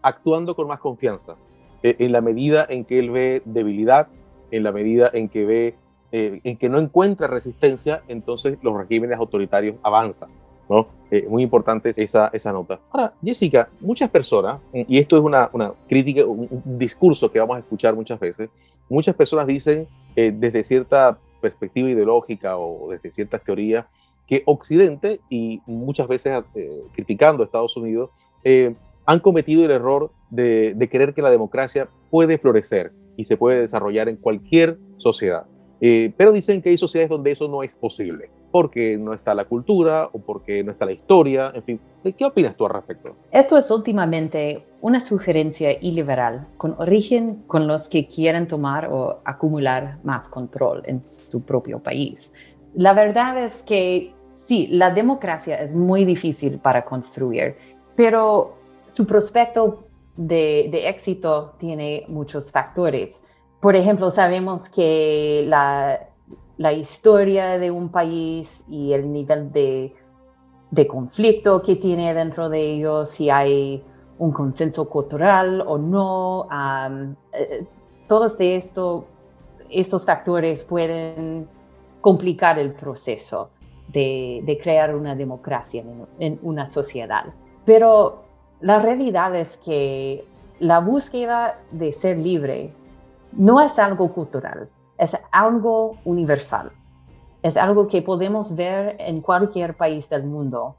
actuando 0.00 0.56
con 0.56 0.66
más 0.66 0.80
confianza, 0.80 1.36
en 1.82 2.12
la 2.12 2.22
medida 2.22 2.66
en 2.66 2.86
que 2.86 2.98
él 2.98 3.10
ve 3.10 3.42
debilidad, 3.44 4.08
en 4.50 4.62
la 4.62 4.72
medida 4.72 5.10
en 5.12 5.28
que 5.28 5.44
ve, 5.44 5.74
en 6.10 6.56
que 6.56 6.68
no 6.68 6.78
encuentra 6.78 7.26
resistencia, 7.26 8.02
entonces 8.08 8.58
los 8.62 8.76
regímenes 8.76 9.18
autoritarios 9.18 9.76
avanzan. 9.82 10.30
¿no? 10.70 10.86
muy 11.30 11.42
importante 11.42 11.94
esa, 11.96 12.28
esa 12.34 12.52
nota. 12.52 12.78
Ahora, 12.90 13.14
Jessica, 13.24 13.70
muchas 13.80 14.10
personas, 14.10 14.60
y 14.74 14.98
esto 14.98 15.16
es 15.16 15.22
una, 15.22 15.48
una 15.54 15.72
crítica, 15.88 16.26
un, 16.26 16.46
discurso 16.78 17.32
que 17.32 17.40
vamos 17.40 17.56
a 17.56 17.60
escuchar 17.60 17.94
muchas 17.94 18.20
veces, 18.20 18.50
muchas 18.86 19.14
personas 19.14 19.46
dicen 19.46 19.88
desde 20.14 20.62
cierta 20.64 21.18
perspectiva 21.40 21.88
ideológica 21.88 22.58
o 22.58 22.90
desde 22.90 23.10
ciertas 23.10 23.42
teorías 23.42 23.86
que 24.28 24.42
Occidente 24.44 25.20
y 25.30 25.62
muchas 25.66 26.06
veces 26.06 26.42
eh, 26.54 26.82
criticando 26.92 27.42
a 27.42 27.46
Estados 27.46 27.76
Unidos 27.76 28.10
eh, 28.44 28.74
han 29.06 29.20
cometido 29.20 29.64
el 29.64 29.70
error 29.70 30.12
de, 30.28 30.88
creer 30.90 31.14
que 31.14 31.22
la 31.22 31.30
democracia 31.30 31.88
puede 32.10 32.36
florecer 32.36 32.92
y 33.16 33.24
se 33.24 33.38
puede 33.38 33.62
desarrollar 33.62 34.08
en 34.10 34.16
cualquier 34.16 34.78
sociedad. 34.98 35.46
Eh, 35.80 36.12
pero 36.16 36.32
dicen 36.32 36.60
que 36.60 36.70
hay 36.70 36.78
sociedades 36.78 37.10
donde 37.10 37.30
eso 37.30 37.48
no 37.48 37.62
es 37.62 37.72
posible, 37.74 38.30
porque 38.50 38.98
no 38.98 39.12
está 39.12 39.34
la 39.34 39.44
cultura 39.44 40.08
o 40.12 40.18
porque 40.18 40.64
no 40.64 40.72
está 40.72 40.86
la 40.86 40.92
historia, 40.92 41.52
en 41.54 41.62
fin. 41.62 41.80
¿Qué 42.16 42.24
opinas 42.24 42.56
tú 42.56 42.66
al 42.66 42.74
respecto? 42.74 43.14
Esto 43.30 43.56
es 43.56 43.70
últimamente 43.70 44.64
una 44.80 44.98
sugerencia 44.98 45.72
iliberal 45.80 46.48
con 46.56 46.74
origen 46.78 47.42
con 47.46 47.68
los 47.68 47.88
que 47.88 48.06
quieren 48.06 48.48
tomar 48.48 48.88
o 48.90 49.20
acumular 49.24 49.98
más 50.02 50.28
control 50.28 50.82
en 50.86 51.04
su 51.04 51.42
propio 51.42 51.80
país. 51.80 52.32
La 52.74 52.92
verdad 52.92 53.38
es 53.38 53.62
que 53.62 54.12
sí, 54.32 54.68
la 54.68 54.90
democracia 54.90 55.60
es 55.62 55.74
muy 55.74 56.04
difícil 56.04 56.58
para 56.58 56.84
construir, 56.84 57.56
pero 57.94 58.56
su 58.86 59.06
prospecto 59.06 59.84
de, 60.16 60.68
de 60.70 60.88
éxito 60.88 61.54
tiene 61.58 62.04
muchos 62.08 62.50
factores. 62.50 63.22
Por 63.60 63.74
ejemplo, 63.74 64.10
sabemos 64.10 64.68
que 64.68 65.44
la, 65.46 66.72
historia 66.72 67.58
de 67.58 67.70
un 67.70 67.88
país 67.88 68.64
y 68.68 68.92
el 68.92 69.12
nivel 69.12 69.52
de, 69.52 69.94
conflicto 70.86 71.62
que 71.62 71.76
tiene 71.76 72.14
dentro 72.14 72.48
de 72.48 72.60
ellos, 72.60 73.08
si 73.08 73.30
hay 73.30 73.82
un 74.18 74.32
consenso 74.32 74.88
cultural 74.88 75.62
o 75.66 75.78
no. 75.78 76.48
Eh, 77.32 77.64
todos 78.06 78.38
de 78.38 78.56
esto, 78.56 79.06
estos 79.70 80.06
factores 80.06 80.62
pueden 80.64 81.48
complicar 82.00 82.58
el 82.58 82.72
proceso 82.72 83.50
de, 83.88 84.58
crear 84.62 84.94
una 84.94 85.16
democracia 85.16 85.82
en, 86.18 86.38
una 86.42 86.66
sociedad. 86.66 87.24
Pero 87.64 88.22
la 88.60 88.78
realidad 88.78 89.34
es 89.34 89.56
que 89.56 90.24
la 90.60 90.78
búsqueda 90.80 91.60
de 91.72 91.92
ser 91.92 92.18
libre 92.18 92.72
no 93.32 93.60
es 93.60 93.78
algo 93.78 94.12
cultural, 94.12 94.68
es 94.96 95.16
algo 95.32 95.96
universal. 96.04 96.72
Es 97.42 97.56
algo 97.56 97.86
que 97.86 98.02
podemos 98.02 98.56
ver 98.56 98.96
en 98.98 99.20
cualquier 99.20 99.76
país 99.76 100.10
del 100.10 100.24
mundo. 100.24 100.74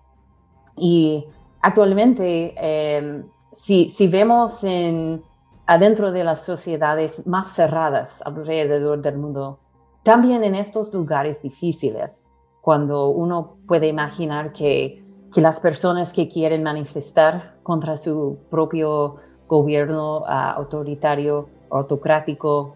Y 0.75 1.25
Actualmente, 1.61 2.53
em, 2.55 3.25
si, 3.51 4.07
vemos 4.07 4.63
en, 4.63 5.21
adentro 5.65 6.11
de 6.11 6.23
las 6.23 6.41
sociedades 6.45 7.27
más 7.27 7.53
cerradas 7.53 8.21
alrededor 8.25 9.01
del 9.01 9.17
mundo, 9.17 9.59
también 10.03 10.43
en 10.43 10.55
estos 10.55 10.93
lugares 10.93 11.41
difíciles, 11.41 12.29
cuando 12.61 13.09
uno 13.09 13.57
puede 13.67 13.87
imaginar 13.87 14.53
que, 14.53 15.03
las 15.35 15.59
personas 15.61 16.11
que 16.11 16.27
quieren 16.27 16.63
manifestar 16.63 17.59
contra 17.61 17.97
su 17.97 18.39
propio 18.49 19.17
gobierno 19.47 20.23
ah, 20.25 20.51
autoritario, 20.53 21.49
autocrático, 21.71 22.75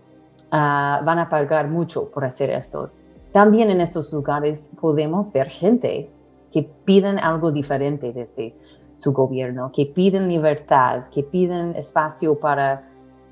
ah, 0.51 1.01
van 1.03 1.19
a 1.19 1.29
pagar 1.29 1.67
mucho 1.67 2.09
por 2.09 2.25
hacer 2.25 2.49
esto. 2.49 2.89
También 3.31 3.69
en 3.69 3.81
estos 3.81 4.13
lugares 4.13 4.71
podemos 4.79 5.31
ver 5.33 5.49
gente 5.49 6.09
que 6.51 6.63
piden 6.63 7.17
algo 7.17 7.51
diferente 7.51 8.13
desde 8.13 8.55
su 8.97 9.11
gobierno, 9.11 9.71
que 9.73 9.87
piden 9.87 10.29
libertad, 10.29 11.05
que 11.11 11.23
piden 11.23 11.75
espacio 11.75 12.39
para 12.39 12.87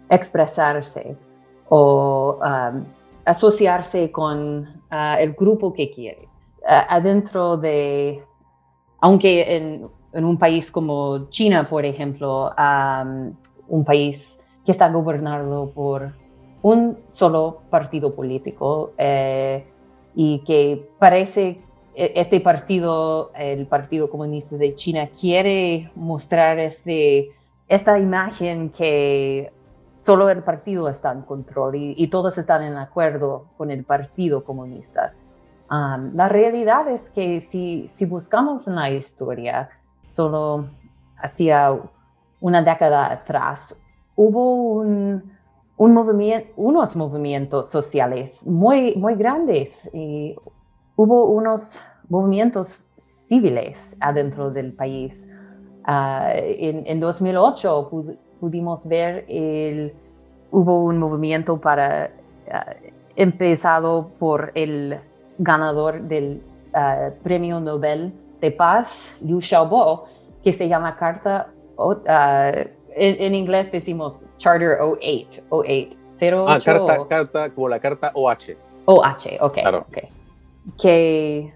expresarse 0.10 1.16
o 1.70 2.40
um, 2.42 2.84
asociarse 3.26 4.12
con 4.12 4.64
uh, 4.92 5.18
el 5.20 5.34
grupo 5.34 5.72
que 5.72 5.92
quiere. 5.92 6.28
Uh, 6.64 6.84
adentro 6.90 7.58
de, 7.58 8.24
aunque 9.00 9.56
en, 9.56 9.90
un 10.14 10.38
país 10.38 10.70
como 10.72 11.30
China, 11.30 11.70
por 11.70 11.86
ejemplo, 11.86 12.52
um, 12.58 13.34
un 13.70 13.86
país 13.86 14.41
está 14.72 14.90
gobernado 14.90 15.70
por 15.72 16.14
un 16.62 17.00
solo 17.06 17.62
partido 17.70 18.16
político 18.16 18.94
eh, 18.98 19.66
y 20.16 20.40
que 20.40 20.90
parece 21.00 21.62
e, 21.96 22.14
este 22.16 22.40
partido, 22.40 23.32
el 23.36 23.68
Partido 23.68 24.10
Comunista 24.10 24.58
de 24.58 24.76
China, 24.76 25.08
quiere 25.08 25.92
mostrar 25.96 26.60
este, 26.60 27.32
esta 27.68 28.00
imagen 28.00 28.70
que 28.70 29.52
solo 29.90 30.30
el 30.30 30.44
partido 30.44 30.88
está 30.90 31.12
en 31.12 31.22
control 31.22 31.76
y, 31.76 32.08
todos 32.08 32.38
están 32.38 32.64
en 32.64 32.78
acuerdo 32.78 33.48
con 33.58 33.72
el 33.72 33.84
Partido 33.84 34.44
Comunista. 34.44 35.14
la 35.70 36.30
realidad 36.30 36.88
es 36.90 37.10
que 37.12 37.42
si, 37.42 37.88
si, 37.88 38.06
buscamos 38.06 38.68
en 38.68 38.76
la 38.76 38.90
historia, 38.90 39.70
solo 40.06 40.70
hacia 41.18 41.78
una 42.40 42.62
década 42.62 43.12
atrás, 43.12 43.81
hubo 44.22 44.86
unos 45.78 46.96
movimientos 46.96 47.70
sociales 47.70 48.46
muy, 48.46 48.94
grandes 49.16 49.90
y 49.94 50.36
hubo 50.96 51.32
unos 51.32 51.82
movimientos 52.08 52.88
civiles 53.28 53.98
adentro 54.00 54.52
del 54.52 54.74
país. 54.74 55.34
Ah, 55.86 56.30
en, 56.36 57.00
2008 57.00 57.90
pudimos 58.40 58.88
ver 58.88 59.26
el, 59.28 59.94
hubo 60.52 60.84
un 60.84 61.00
movimiento 61.00 61.60
para 61.60 62.12
ah, 62.52 62.76
empezado 63.16 64.12
por 64.20 64.52
el 64.54 65.00
ganador 65.40 66.04
del 66.04 66.44
ah, 66.76 67.10
Premio 67.24 67.60
Nobel 67.60 68.14
de 68.40 68.52
Paz, 68.52 69.16
Liu 69.22 69.42
Xiaobo, 69.42 70.06
que 70.44 70.54
se 70.54 70.68
llama 70.68 70.96
Carta, 70.96 71.48
en, 72.96 73.36
inglés 73.36 73.72
decimos 73.72 74.26
Charter 74.38 74.78
08, 74.82 75.44
08, 75.50 75.98
08 76.20 76.46
Ah, 76.48 76.60
carta, 76.64 77.08
carta, 77.08 77.50
como 77.54 77.70
la 77.70 77.80
carta 77.80 78.12
OH. 78.14 78.56
OH, 78.86 79.38
ok, 79.40 79.58
ok 79.74 79.98
que 80.80 81.54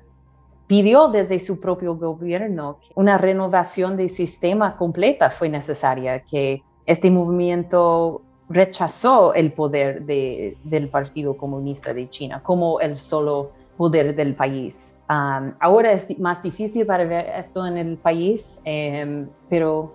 pidió 0.68 1.10
desde 1.10 1.40
su 1.40 1.60
propio 1.60 1.96
gobierno 1.96 2.80
que 2.82 2.90
una 2.96 3.18
renovación 3.18 3.98
del 3.98 4.10
sistema 4.10 4.78
completa 4.78 5.30
fue 5.30 5.50
necesaria, 5.50 6.24
que 6.24 6.64
este 6.86 7.12
movimiento 7.12 8.22
rechazó 8.50 9.34
el 9.34 9.52
poder 9.54 10.04
del 10.04 10.90
Partido 10.90 11.36
Comunista 11.36 11.94
de 11.94 12.10
China 12.10 12.42
como 12.44 12.80
el 12.80 13.00
solo 13.00 13.52
poder 13.78 14.16
del 14.16 14.36
país. 14.36 14.94
ahora 15.08 15.92
es 15.92 16.18
más 16.20 16.42
difícil 16.42 16.86
para 16.86 17.06
ver 17.06 17.28
esto 17.38 17.66
en 17.68 17.78
el 17.78 17.98
país, 17.98 18.60
em, 18.64 19.28
pero 19.50 19.94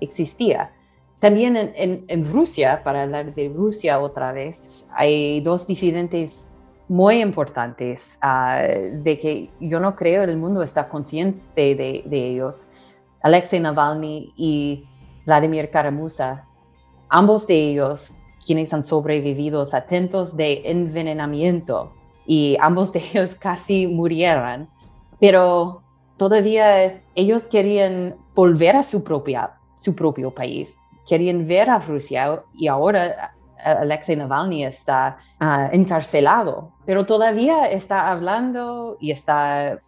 existía. 0.00 0.70
También 1.20 1.56
en, 1.56 2.32
Rusia, 2.32 2.82
para 2.82 3.02
hablar 3.02 3.34
de 3.34 3.52
Rusia 3.54 4.00
otra 4.00 4.32
vez, 4.32 4.86
hay 4.90 5.42
dos 5.42 5.66
disidentes 5.66 6.46
muy 6.88 7.20
importantes 7.20 8.18
ah, 8.22 8.62
de 8.64 9.18
que 9.18 9.50
yo 9.60 9.80
no 9.80 9.96
creo 9.96 10.24
el 10.24 10.38
mundo 10.38 10.62
está 10.62 10.88
consciente 10.88 11.74
de, 11.74 12.02
ellos. 12.10 12.68
Alexei 13.22 13.60
Navalny 13.60 14.32
y 14.34 14.86
Vladimir 15.26 15.70
Karamusa, 15.70 16.46
ambos 17.10 17.46
de 17.46 17.70
ellos 17.70 18.14
quienes 18.44 18.72
han 18.72 18.82
sobrevivido 18.82 19.66
atentos 19.72 20.38
de 20.38 20.62
envenenamiento 20.64 21.92
y 22.26 22.56
ambos 22.60 22.94
de 22.94 23.00
ellos 23.00 23.34
casi 23.38 23.86
murieron, 23.86 24.70
pero 25.20 25.82
todavía 26.16 27.02
ellos 27.14 27.44
querían 27.44 28.16
volver 28.34 28.76
a 28.76 28.82
su, 28.82 29.04
propia, 29.04 29.58
su 29.74 29.94
propio 29.94 30.30
país, 30.30 30.78
querían 31.06 31.46
ver 31.46 31.70
a 31.70 31.78
Rusia 31.78 32.42
y 32.54 32.68
ahora 32.68 33.34
Alexei 33.64 34.16
Navalny 34.16 34.64
está 34.64 35.18
ah, 35.38 35.68
encarcelado, 35.72 36.72
pero 36.86 37.06
todavía 37.06 37.66
está 37.66 38.10
hablando 38.10 38.96
y 39.00 39.10
está 39.10 39.80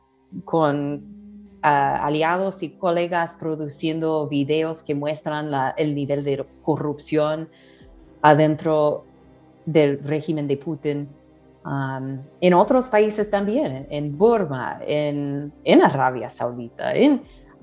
con 0.45 1.59
ah, 1.62 2.04
aliados 2.04 2.62
y 2.62 2.71
colegas 2.71 3.37
produciendo 3.37 4.28
videos 4.28 4.83
que 4.83 4.95
muestran 4.95 5.50
el 5.76 5.95
nivel 5.95 6.25
de 6.25 6.45
corrupción 6.62 7.49
adentro 8.21 9.04
del 9.64 10.02
régimen 10.02 10.47
de 10.47 10.57
Putin. 10.57 11.09
en 12.40 12.54
otros 12.54 12.88
países 12.88 13.31
también, 13.31 13.87
en 13.90 14.19
Burma, 14.19 14.81
en, 14.85 15.52
Arabia 15.83 16.28
Saudita. 16.28 16.92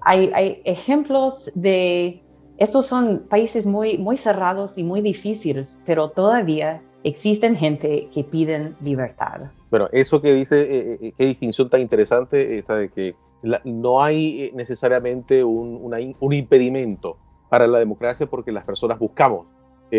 hay 0.01 0.61
ejemplos 0.63 1.51
de 1.53 2.23
estos 2.59 2.85
son 2.85 3.23
países 3.29 3.65
muy, 3.65 4.17
cerrados 4.17 4.77
y 4.77 4.83
muy 4.83 4.99
difíciles, 4.99 5.79
pero 5.85 6.09
todavía 6.09 6.81
existen 7.05 7.55
gente 7.55 8.09
que 8.13 8.25
piden 8.25 8.75
libertad. 8.81 9.51
Bueno, 9.71 9.87
eso 9.93 10.21
que 10.21 10.33
dice, 10.33 10.61
eh, 10.61 10.99
eh, 11.01 11.13
qué 11.17 11.25
distinción 11.25 11.69
tan 11.69 11.79
interesante 11.79 12.57
esta 12.57 12.75
de 12.75 12.89
que 12.89 13.15
no 13.63 14.03
hay 14.03 14.43
eh, 14.43 14.51
necesariamente 14.53 15.41
un, 15.41 15.79
un, 16.19 16.33
impedimento 16.33 17.15
para 17.47 17.65
la 17.65 17.79
democracia 17.79 18.27
porque 18.27 18.51
las 18.51 18.65
personas 18.65 18.99
buscamos 18.99 19.47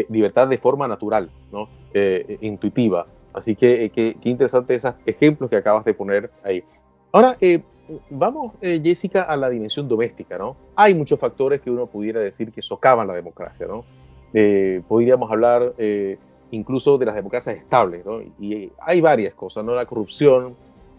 libertad 0.09 0.47
de 0.47 0.59
forma 0.59 0.87
natural, 0.87 1.31
¿no? 1.51 1.69
intuitiva. 2.41 3.07
Así 3.33 3.57
que 3.57 3.91
qué 3.91 4.29
interesante 4.29 4.77
esos 4.77 4.95
ejemplos 5.05 5.51
que 5.51 5.57
acabas 5.57 5.85
de 5.85 5.95
poner 5.95 6.31
ahí. 6.45 6.63
Ahora, 7.11 7.37
vamos, 8.11 8.55
eh, 8.61 8.81
Jessica, 8.83 9.23
a 9.23 9.37
la 9.37 9.49
dimensión 9.49 9.89
doméstica, 9.89 10.39
¿no? 10.39 10.57
Hay 10.77 10.95
muchos 10.95 11.19
factores 11.19 11.61
que 11.61 11.71
uno 11.71 11.87
pudiera 11.87 12.21
decir 12.21 12.53
que 12.53 12.63
socavan 12.63 13.07
la 13.07 13.15
democracia, 13.15 13.67
¿no? 13.67 13.85
Eh, 14.33 14.83
podríamos 14.87 15.31
hablar 15.31 15.75
eh, 15.79 16.19
incluso 16.51 16.99
de 16.99 17.07
las 17.07 17.15
democracias 17.15 17.57
estables, 17.57 18.05
¿no? 18.05 18.21
Y 18.39 18.71
hay 18.81 19.01
varias 19.01 19.35
cosas, 19.35 19.65
¿no? 19.65 19.75
La 19.75 19.87
corrupción, 19.87 20.55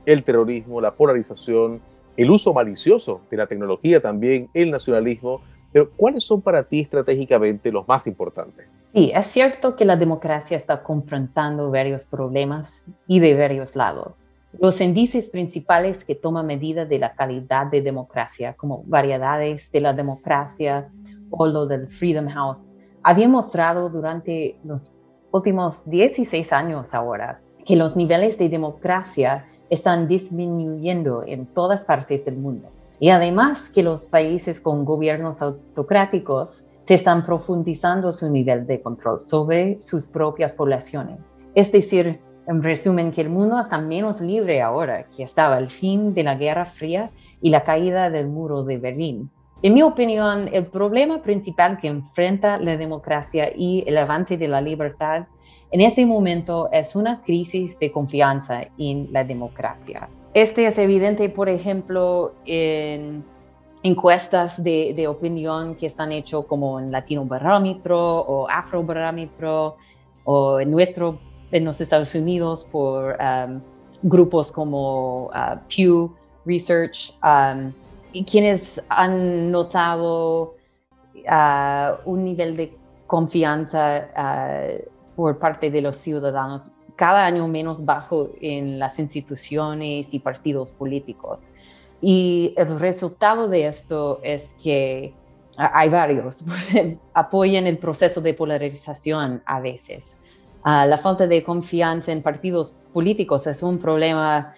el 0.06 0.24
terrorismo, 0.24 0.82
la 0.82 0.94
polarización, 0.94 1.82
el 2.18 2.30
uso 2.30 2.54
malicioso 2.54 3.22
de 3.30 3.38
la 3.38 3.48
tecnología 3.48 4.02
también, 4.02 4.50
el 4.54 4.72
nacionalismo. 4.72 5.42
Pero, 5.72 5.90
¿cuáles 5.92 6.24
son 6.26 6.42
para 6.42 6.64
ti 6.64 6.82
estratégicamente 6.82 7.72
los 7.72 7.88
más 7.88 8.06
importantes? 8.08 8.68
Sí, 8.94 9.12
es 9.16 9.28
cierto 9.28 9.78
que 9.78 9.86
la 9.86 9.96
democracia 9.96 10.58
está 10.58 10.84
confrontando 10.84 11.72
varios 11.72 12.06
problemas 12.06 12.88
y 13.08 13.20
de 13.20 13.36
varios 13.36 13.78
lados. 13.78 14.36
Los 14.60 14.82
índices 14.82 15.30
principales 15.30 16.04
que 16.04 16.16
toman 16.16 16.46
medida 16.46 16.86
de 16.86 17.00
la 17.00 17.14
calidad 17.14 17.68
de 17.68 17.82
democracia, 17.82 18.54
como 18.54 18.84
variedades 18.86 19.72
de 19.72 19.82
la 19.82 19.94
democracia 19.94 20.90
o 21.30 21.48
lo 21.48 21.66
del 21.66 21.88
Freedom 21.88 22.28
House, 22.28 22.74
habían 23.02 23.32
mostrado 23.32 23.90
durante 23.90 24.60
los 24.64 24.94
últimos 25.32 25.90
16 25.90 26.52
años 26.52 26.94
ahora 26.94 27.42
que 27.66 27.78
los 27.78 27.96
niveles 27.96 28.38
de 28.38 28.50
democracia 28.50 29.48
están 29.70 30.08
disminuyendo 30.08 31.24
en 31.26 31.46
todas 31.46 31.86
partes 31.86 32.26
del 32.26 32.36
mundo. 32.36 32.70
Y 33.00 33.10
además 33.10 33.70
que 33.70 33.84
los 33.84 34.06
países 34.06 34.60
con 34.60 34.84
gobiernos 34.84 35.42
autocráticos 35.42 36.66
se 36.84 36.96
están 36.96 37.26
profundizando 37.26 38.12
su 38.12 38.30
nivel 38.30 38.68
de 38.68 38.82
control 38.82 39.22
sobre 39.22 39.80
sus 39.80 40.08
propias 40.08 40.56
poblaciones. 40.56 41.20
Es 41.56 41.72
decir, 41.72 42.20
en 42.48 42.64
resumen, 42.64 43.12
que 43.12 43.22
el 43.22 43.30
mundo 43.30 43.60
está 43.60 43.80
menos 43.80 44.22
libre 44.22 44.62
ahora 44.62 45.06
que 45.16 45.24
estaba 45.24 45.56
al 45.56 45.72
fin 45.72 46.14
de 46.14 46.24
la 46.24 46.36
Guerra 46.36 46.66
Fría 46.66 47.12
y 47.42 47.50
la 47.50 47.64
caída 47.64 48.10
del 48.10 48.28
muro 48.28 48.64
de 48.64 48.78
Berlín. 48.78 49.30
En 49.64 49.76
mi 49.76 49.84
opinión, 49.84 50.50
el 50.52 50.66
problema 50.66 51.22
principal 51.22 51.78
que 51.78 51.88
enfrenta 51.88 52.58
la 52.58 52.78
democracia 52.78 53.52
y 53.56 53.84
el 53.86 53.98
avance 53.98 54.38
de 54.38 54.48
la 54.48 54.60
libertad 54.60 55.28
en 55.72 55.82
este 55.82 56.06
momento 56.06 56.70
es 56.72 56.96
una 56.96 57.22
crisis 57.22 57.80
de 57.80 57.92
confianza 57.92 58.64
en 58.78 59.08
la 59.12 59.24
democracia. 59.24 60.10
Este 60.34 60.66
es 60.66 60.78
evidente, 60.78 61.30
por 61.30 61.48
ejemplo, 61.48 62.34
en 62.46 63.24
encuestas 63.84 64.64
de, 64.64 65.08
opinión 65.08 65.76
que 65.76 65.86
están 65.86 66.12
hechas 66.12 66.42
como 66.48 66.80
en 66.80 66.92
Latino 66.92 67.26
Barómetro 67.26 68.00
o 68.00 68.50
Afro 68.50 68.84
Barómetro 68.84 69.78
o 70.24 70.60
en 70.60 70.72
nuestro 70.72 71.20
en 71.52 71.66
los 71.66 71.82
Estados 71.82 72.16
Unidos 72.16 72.66
por 72.72 73.18
um, 73.20 73.62
grupos 74.04 74.52
como 74.52 75.28
uh, 75.28 75.60
Pew 75.68 76.16
Research, 76.46 77.14
um, 77.24 77.72
quienes 78.26 78.82
han 78.90 79.52
notado 79.52 80.56
uh, 81.16 82.10
un 82.10 82.24
nivel 82.24 82.56
de 82.56 82.76
confianza 83.08 84.08
uh, 84.16 85.16
por 85.16 85.38
parte 85.38 85.70
de 85.70 85.82
los 85.82 85.98
ciudadanos 85.98 86.72
cada 86.96 87.26
año 87.26 87.48
menos 87.48 87.84
bajo 87.84 88.30
en 88.42 88.80
las 88.80 89.00
instituciones 89.00 90.14
y 90.14 90.20
partidos 90.20 90.72
políticos. 90.72 91.52
Y 92.02 92.54
el 92.58 92.80
resultado 92.80 93.48
de 93.48 93.68
esto 93.68 94.20
es 94.24 94.56
que 94.62 95.14
hay 95.58 95.90
varios, 95.90 96.46
apoyan 97.14 97.68
el 97.68 97.78
proceso 97.78 98.22
de 98.22 98.34
polarización 98.34 99.42
a 99.46 99.60
veces. 99.60 100.18
Ah, 100.64 100.86
la 100.86 100.98
falta 100.98 101.28
de 101.28 101.44
confianza 101.44 102.12
en 102.12 102.22
partidos 102.22 102.76
políticos 102.94 103.48
es 103.48 103.64
un 103.64 103.80
problema 103.80 104.54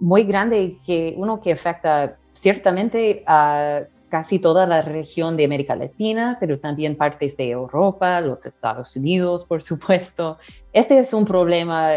muy 0.00 0.24
grande 0.24 0.78
que 0.84 1.14
uno 1.16 1.40
que 1.40 1.52
afecta 1.52 2.16
ciertamente 2.32 3.22
a 3.26 3.82
casi 4.08 4.38
toda 4.38 4.66
la 4.66 4.80
región 4.80 5.36
de 5.36 5.44
América 5.44 5.76
Latina, 5.76 6.38
pero 6.40 6.58
también 6.58 6.96
partes 6.96 7.36
de 7.36 7.50
Europa, 7.50 8.20
los 8.22 8.46
Estados 8.46 8.96
Unidos, 8.96 9.44
por 9.44 9.62
supuesto. 9.62 10.38
Este 10.72 10.98
es 10.98 11.12
un 11.12 11.26
problema 11.26 11.90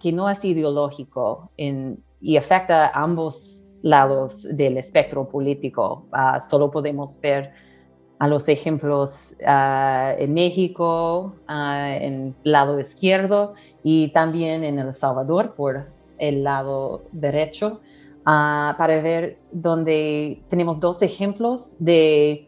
que 0.00 0.12
no 0.12 0.30
es 0.30 0.42
ideológico 0.44 1.50
y 1.56 2.36
afecta 2.38 2.86
a 2.86 3.02
ambos 3.02 3.64
lados 3.82 4.46
del 4.50 4.78
espectro 4.78 5.28
político. 5.28 6.06
Ah, 6.12 6.40
solo 6.40 6.70
podemos 6.70 7.20
ver 7.20 7.52
a 8.20 8.28
los 8.28 8.48
ejemplos 8.48 9.32
ah, 9.46 10.12
en 10.16 10.34
México, 10.34 11.34
uh, 11.48 11.52
en 11.52 12.34
el 12.44 12.52
lado 12.52 12.78
izquierdo, 12.78 13.54
y 13.82 14.08
también 14.12 14.62
en 14.62 14.78
El 14.78 14.92
Salvador 14.92 15.54
por 15.54 15.86
el 16.18 16.44
lado 16.44 17.02
derecho, 17.12 17.80
ah, 18.26 18.74
para 18.76 19.00
ver 19.00 19.38
donde 19.52 20.42
tenemos 20.48 20.80
dos 20.80 21.00
ejemplos 21.00 21.76
de, 21.78 22.46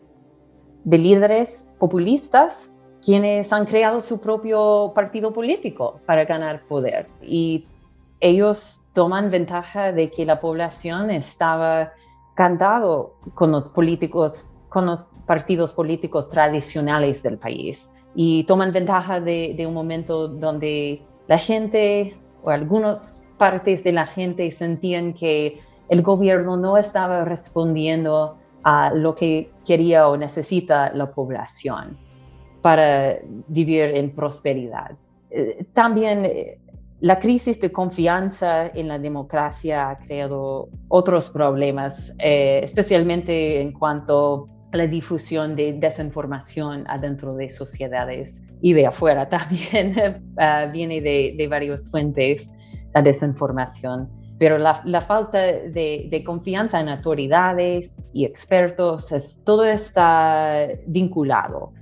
de 0.84 0.98
líderes 0.98 1.66
populistas 1.78 2.70
quienes 3.02 3.50
han 3.50 3.64
creado 3.64 4.02
su 4.02 4.20
propio 4.20 4.92
partido 4.94 5.32
político 5.32 6.00
para 6.04 6.26
ganar 6.26 6.66
poder. 6.68 7.08
Y 7.22 7.66
ellos 8.20 8.82
toman 8.92 9.30
ventaja 9.30 9.90
de 9.90 10.10
que 10.10 10.26
la 10.26 10.38
población 10.38 11.10
estaba 11.10 11.94
cantado 12.34 13.14
con 13.34 13.50
los 13.50 13.70
políticos 13.70 14.54
con 14.72 14.86
los 14.86 15.04
partidos 15.26 15.72
políticos 15.72 16.28
tradicionales 16.30 17.22
del 17.22 17.38
país 17.38 17.90
y 18.14 18.44
toman 18.44 18.72
ventaja 18.72 19.20
de, 19.20 19.64
un 19.66 19.74
momento 19.74 20.28
donde 20.28 21.02
la 21.28 21.38
gente 21.38 22.16
o 22.42 22.50
algunas 22.50 23.24
partes 23.38 23.84
de 23.84 23.92
la 23.92 24.06
gente 24.06 24.50
sentían 24.50 25.14
que 25.14 25.60
el 25.88 26.02
gobierno 26.02 26.56
no 26.56 26.76
estaba 26.76 27.24
respondiendo 27.24 28.36
a 28.64 28.92
lo 28.94 29.14
que 29.14 29.50
quería 29.64 30.08
o 30.08 30.16
necesita 30.16 30.92
la 30.92 31.10
población 31.12 31.98
para 32.60 33.18
vivir 33.48 33.96
en 33.96 34.14
prosperidad. 34.14 34.92
Eh, 35.30 35.64
también 35.72 36.24
eh, 36.24 36.58
la 37.00 37.18
crisis 37.18 37.58
de 37.58 37.72
confianza 37.72 38.68
en 38.68 38.86
la 38.86 38.98
democracia 38.98 39.90
ha 39.90 39.98
creado 39.98 40.68
otros 40.86 41.30
problemas, 41.30 42.14
eh, 42.18 42.60
especialmente 42.62 43.60
en 43.60 43.72
cuanto 43.72 44.48
la 44.72 44.86
difusión 44.86 45.54
de 45.54 45.74
desinformación 45.74 46.84
adentro 46.88 47.34
de 47.34 47.48
sociedades 47.48 48.42
y 48.60 48.72
de 48.72 48.86
afuera 48.86 49.28
también 49.28 49.94
ah, 50.38 50.66
viene 50.72 51.00
de, 51.00 51.34
de 51.36 51.48
varias 51.48 51.90
fuentes 51.90 52.50
la 52.94 53.02
desinformación. 53.02 54.08
Pero 54.38 54.58
la, 54.58 54.74
falta 55.00 55.40
de, 55.40 56.22
confianza 56.26 56.80
en 56.80 56.88
autoridades 56.88 58.06
y 58.12 58.24
expertos, 58.24 59.12
es, 59.12 59.38
todo 59.44 59.64
está 59.64 60.66
vinculado 60.86 61.72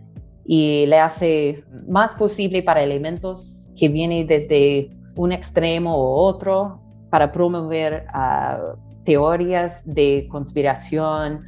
y 0.45 0.85
le 0.87 0.99
hace 0.99 1.65
más 1.89 2.17
posible 2.17 2.63
para 2.63 2.83
elementos 2.83 3.73
que 3.79 3.89
vienen 3.89 4.27
desde 4.27 4.91
un 5.17 5.33
extremo 5.33 5.97
u 5.97 6.19
otro 6.19 6.83
para 7.09 7.33
promover 7.33 8.05
ah, 8.13 8.75
teorías 9.05 9.81
de 9.87 10.29
conspiración 10.31 11.45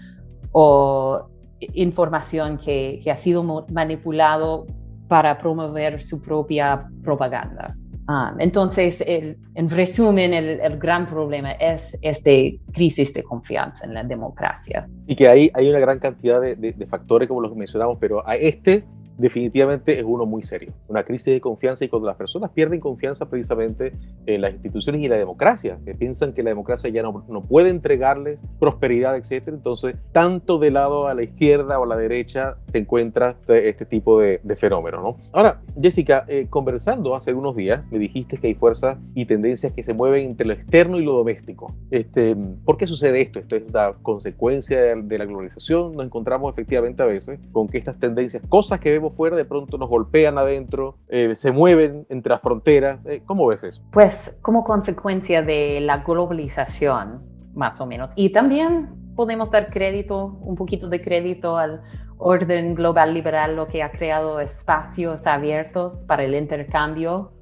o 0.52 1.28
información 1.74 2.58
que, 2.58 3.00
ha 3.10 3.16
sido 3.16 3.42
manipulado 3.72 4.66
para 5.08 5.38
promover 5.38 6.00
su 6.00 6.20
propia 6.20 6.88
propaganda. 7.02 7.76
Ah, 8.08 8.34
entonces, 8.38 9.02
en 9.06 9.70
resumen, 9.70 10.34
el, 10.34 10.78
gran 10.78 11.06
problema 11.06 11.52
es 11.52 11.96
esta 12.02 12.30
crisis 12.72 13.12
de 13.14 13.22
confianza 13.22 13.86
en 13.86 13.94
la 13.94 14.02
democracia. 14.02 14.88
Y 15.06 15.14
que 15.14 15.28
hay, 15.28 15.50
hay 15.54 15.68
una 15.68 15.78
gran 15.78 15.98
cantidad 15.98 16.40
de, 16.40 16.56
de 16.56 16.86
factores, 16.86 17.28
como 17.28 17.40
los 17.40 17.52
que 17.52 17.58
mencionamos, 17.58 17.98
pero 18.00 18.26
a 18.26 18.34
este 18.34 18.84
definitivamente 19.22 19.98
es 19.98 20.04
uno 20.04 20.26
muy 20.26 20.42
serio. 20.42 20.72
Una 20.88 21.04
crisis 21.04 21.32
de 21.32 21.40
confianza 21.40 21.84
y 21.84 21.88
cuando 21.88 22.08
las 22.08 22.16
personas 22.16 22.50
pierden 22.50 22.80
confianza 22.80 23.30
precisamente 23.30 23.92
en 24.26 24.40
las 24.40 24.52
instituciones 24.52 25.00
y 25.00 25.08
la 25.08 25.16
democracia, 25.16 25.78
que 25.84 25.94
piensan 25.94 26.32
que 26.32 26.42
la 26.42 26.50
democracia 26.50 26.90
ya 26.90 27.02
no, 27.02 27.24
no 27.28 27.42
puede 27.42 27.70
entregarles 27.70 28.40
prosperidad, 28.58 29.16
etcétera, 29.16 29.56
entonces 29.56 29.94
tanto 30.10 30.58
de 30.58 30.72
lado 30.72 31.06
a 31.06 31.14
la 31.14 31.22
izquierda 31.22 31.78
o 31.78 31.84
a 31.84 31.86
la 31.86 31.96
derecha 31.96 32.56
te 32.72 32.78
encuentras 32.80 33.36
este 33.46 33.86
tipo 33.86 34.20
de, 34.20 34.40
de 34.42 34.56
fenómeno. 34.56 35.00
¿no? 35.00 35.16
Ahora, 35.32 35.62
Jessica, 35.80 36.24
eh, 36.26 36.48
conversando 36.50 37.14
hace 37.14 37.32
unos 37.32 37.54
días, 37.54 37.84
me 37.92 38.00
dijiste 38.00 38.38
que 38.38 38.48
hay 38.48 38.54
fuerzas 38.54 38.98
y 39.14 39.26
tendencias 39.26 39.72
que 39.72 39.84
se 39.84 39.94
mueven 39.94 40.24
entre 40.24 40.48
lo 40.48 40.52
externo 40.52 40.98
y 40.98 41.04
lo 41.04 41.12
doméstico. 41.12 41.72
Este, 41.92 42.36
¿Por 42.64 42.76
qué 42.76 42.88
sucede 42.88 43.20
esto? 43.20 43.38
¿Esto 43.38 43.54
es 43.54 43.72
la 43.72 43.94
consecuencia 44.02 44.96
de 44.96 45.18
la 45.18 45.26
globalización? 45.26 45.94
Nos 45.94 46.06
encontramos 46.06 46.52
efectivamente 46.52 47.04
a 47.04 47.06
veces 47.06 47.38
con 47.52 47.68
que 47.68 47.78
estas 47.78 48.00
tendencias, 48.00 48.42
cosas 48.48 48.80
que 48.80 48.90
vemos 48.90 49.11
fuera 49.12 49.36
de 49.36 49.44
pronto 49.44 49.78
nos 49.78 49.88
golpean 49.88 50.38
adentro, 50.38 50.98
eh, 51.08 51.34
se 51.36 51.52
mueven 51.52 52.06
entre 52.08 52.30
las 52.30 52.40
fronteras. 52.40 53.00
Eh, 53.06 53.22
¿Cómo 53.24 53.46
ves 53.46 53.62
eso? 53.62 53.82
Pues 53.92 54.34
como 54.42 54.64
consecuencia 54.64 55.42
de 55.42 55.80
la 55.80 55.98
globalización, 55.98 57.22
más 57.54 57.80
o 57.80 57.86
menos. 57.86 58.12
Y 58.16 58.30
también 58.30 59.02
podemos 59.14 59.50
dar 59.50 59.70
crédito, 59.70 60.38
un 60.42 60.56
poquito 60.56 60.88
de 60.88 61.02
crédito 61.02 61.58
al 61.58 61.82
orden 62.18 62.74
global 62.74 63.14
liberal, 63.14 63.56
lo 63.56 63.66
que 63.66 63.82
ha 63.82 63.90
creado 63.90 64.40
espacios 64.40 65.26
abiertos 65.26 66.04
para 66.06 66.22
el 66.24 66.34
intercambio 66.34 67.32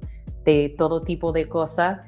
de 0.43 0.73
todo 0.77 1.03
tipo 1.03 1.31
de 1.31 1.47
cosas 1.47 1.99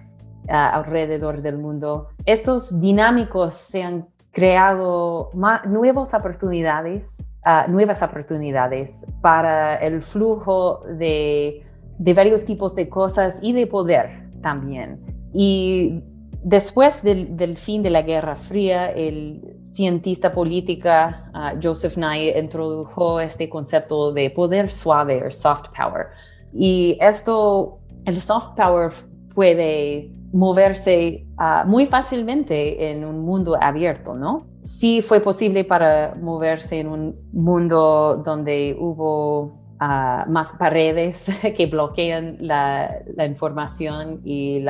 ah, 0.49 0.69
alrededor 0.69 1.41
del 1.41 1.57
mundo. 1.57 2.09
Esos 2.25 2.79
dinámicos 2.79 3.53
se 3.53 3.83
han 3.83 4.07
creado 4.33 5.31
nuevas 5.33 6.13
oportunidades 6.13 7.25
nuevas 7.69 8.01
oportunidades 8.01 9.05
para 9.21 9.75
el 9.75 10.01
flujo 10.01 10.81
de, 10.97 11.63
de, 11.97 12.13
varios 12.13 12.45
tipos 12.45 12.73
de 12.75 12.87
cosas 12.89 13.39
y 13.41 13.51
de 13.53 13.67
poder 13.67 14.29
también. 14.41 14.99
Y 15.33 16.01
después 16.43 17.03
del, 17.03 17.35
del 17.35 17.57
fin 17.57 17.83
de 17.83 17.89
la 17.89 18.01
Guerra 18.01 18.35
Fría, 18.35 18.85
el 18.85 19.57
cientista 19.63 20.31
política 20.33 21.29
ah, 21.33 21.53
Joseph 21.61 21.97
Nye 21.97 22.37
introdujo 22.39 23.19
este 23.19 23.49
concepto 23.49 24.13
de 24.13 24.29
poder 24.29 24.69
suave 24.69 25.23
o 25.25 25.31
soft 25.31 25.69
power. 25.75 26.07
Y 26.53 26.97
esto, 27.01 27.79
el 28.05 28.17
soft 28.17 28.55
power 28.55 28.91
puede 29.33 30.11
moverse 30.33 31.27
ah, 31.37 31.63
muy 31.65 31.85
fácilmente 31.85 32.91
en 32.91 33.05
un 33.05 33.21
mundo 33.21 33.55
abierto, 33.61 34.15
¿no? 34.15 34.47
Sí 34.61 35.01
fue 35.01 35.21
posible 35.21 35.63
para 35.63 36.15
moverse 36.19 36.79
en 36.79 36.87
un 36.87 37.15
mundo 37.31 38.21
donde 38.25 38.75
hubo 38.79 39.53
ah, 39.79 40.25
más 40.27 40.53
paredes 40.53 41.25
que 41.55 41.67
bloquean 41.67 42.37
la, 42.39 43.03
información 43.25 44.21
y 44.25 44.65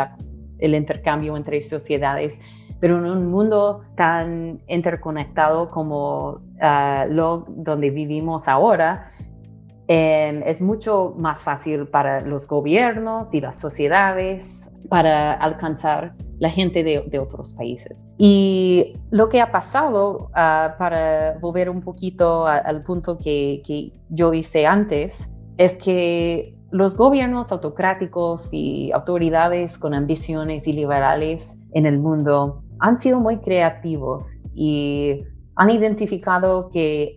el 0.59 0.75
intercambio 0.75 1.37
entre 1.37 1.61
sociedades, 1.61 2.37
pero 2.81 2.99
en 2.99 3.05
un 3.05 3.31
mundo 3.31 3.83
tan 3.95 4.61
interconectado 4.67 5.71
como 5.71 6.41
uh, 6.61 7.09
lo 7.09 7.45
donde 7.47 7.89
vivimos 7.89 8.49
ahora, 8.49 9.05
em, 9.87 10.43
es 10.45 10.61
mucho 10.61 11.13
más 11.17 11.43
fácil 11.43 11.87
para 11.87 12.21
los 12.21 12.47
gobiernos 12.47 13.33
y 13.33 13.41
las 13.41 13.59
sociedades 13.59 14.69
para 14.89 15.33
alcanzar 15.33 16.15
la 16.39 16.49
gente 16.49 16.83
de, 16.83 17.19
otros 17.19 17.53
países. 17.53 18.05
Y 18.17 18.97
lo 19.11 19.29
que 19.29 19.41
ha 19.41 19.51
pasado, 19.51 20.29
ah, 20.33 20.75
para 20.77 21.37
volver 21.39 21.69
un 21.69 21.81
poquito 21.81 22.45
al 22.45 22.83
punto 22.83 23.17
que, 23.17 23.61
que 23.65 23.93
yo 24.09 24.33
hice 24.33 24.65
antes, 24.65 25.29
es 25.57 25.77
que 25.77 26.57
los 26.71 26.97
gobiernos 26.97 27.51
autocráticos 27.51 28.49
y 28.51 28.91
autoridades 28.91 29.77
con 29.77 29.93
ambiciones 29.93 30.65
liberales 30.65 31.55
en 31.73 31.85
el 31.85 31.99
mundo 31.99 32.63
han 32.79 32.97
sido 32.97 33.19
muy 33.19 33.37
creativos 33.37 34.39
y 34.53 35.23
han 35.55 35.69
identificado 35.69 36.69
que 36.69 37.15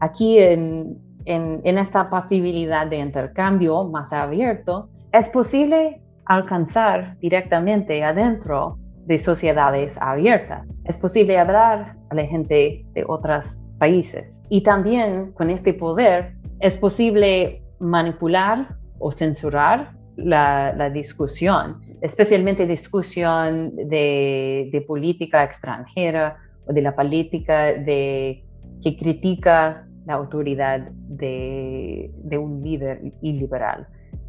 aquí 0.00 0.38
en, 0.38 0.98
en, 1.28 1.60
en, 1.64 1.78
esta 1.78 2.08
posibilidad 2.08 2.86
de 2.86 2.98
intercambio 2.98 3.84
más 3.84 4.12
abierto, 4.12 4.88
es 5.12 5.30
posible 5.30 6.00
alcanzar 6.24 7.16
directamente 7.20 8.02
adentro 8.04 8.78
de 9.08 9.18
sociedades 9.18 9.96
abiertas. 9.98 10.80
Es 10.84 10.98
posible 10.98 11.38
hablar 11.38 11.96
a 12.10 12.14
la 12.14 12.26
gente 12.26 12.84
de 12.92 13.04
otros 13.08 13.64
países. 13.78 14.42
Y 14.50 14.60
también 14.60 15.32
con 15.32 15.48
este 15.48 15.72
poder 15.72 16.34
es 16.60 16.76
posible 16.76 17.62
manipular 17.80 18.76
o 18.98 19.10
censurar 19.10 19.96
la, 20.16 20.90
discusión, 20.90 21.80
especialmente 22.02 22.66
discusión 22.66 23.74
de, 23.76 24.84
política 24.86 25.42
extranjera 25.42 26.36
o 26.66 26.72
de 26.74 26.82
la 26.82 26.94
política 26.94 27.72
de, 27.72 28.44
que 28.82 28.96
critica 28.96 29.87
la 30.08 30.14
autoridad 30.14 30.90
de, 30.90 32.10
un 32.32 32.62
líder 32.62 33.12
iliberal. 33.20 33.86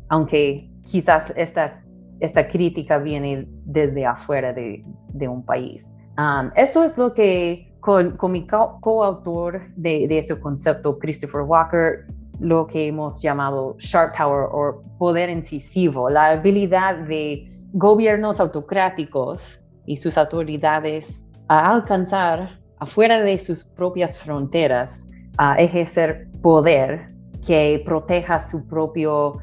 Aunque 0.10 0.70
quizás 0.84 1.34
esta 1.36 1.82
esta 2.20 2.50
crítica 2.50 2.98
viene 2.98 3.48
desde 3.64 4.06
afuera 4.06 4.52
de, 4.52 4.84
un 5.28 5.42
país. 5.46 5.96
Um, 6.18 6.52
esto 6.56 6.84
es 6.84 6.98
lo 6.98 7.14
que 7.14 7.74
con, 7.80 8.18
mi 8.30 8.46
coautor 8.46 9.62
de, 9.78 10.06
de, 10.06 10.18
este 10.18 10.38
concepto, 10.38 11.00
Christopher 11.00 11.44
Walker, 11.44 12.08
lo 12.42 12.68
que 12.68 12.88
hemos 12.88 13.22
llamado 13.22 13.76
sharp 13.80 14.18
power 14.18 14.50
o 14.52 14.84
poder 14.98 15.30
incisivo, 15.30 16.10
la 16.10 16.32
habilidad 16.32 16.98
de 17.08 17.50
gobiernos 17.72 18.42
autocráticos 18.42 19.62
y 19.86 19.96
sus 19.96 20.18
autoridades 20.18 21.24
a 21.48 21.72
alcanzar 21.72 22.60
afuera 22.80 23.22
de 23.22 23.38
sus 23.38 23.64
propias 23.64 24.20
fronteras, 24.20 25.06
a 25.42 25.56
ejercer 25.56 26.28
poder 26.42 27.16
que 27.48 27.82
proteja 27.86 28.42
su 28.42 28.68
propio 28.68 29.38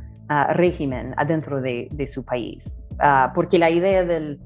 régimen 0.50 1.14
adentro 1.16 1.62
de, 1.62 2.06
su 2.12 2.22
país. 2.22 2.78
Ah, 2.98 3.32
porque 3.34 3.58
la 3.58 3.70
idea 3.70 4.04
del 4.04 4.38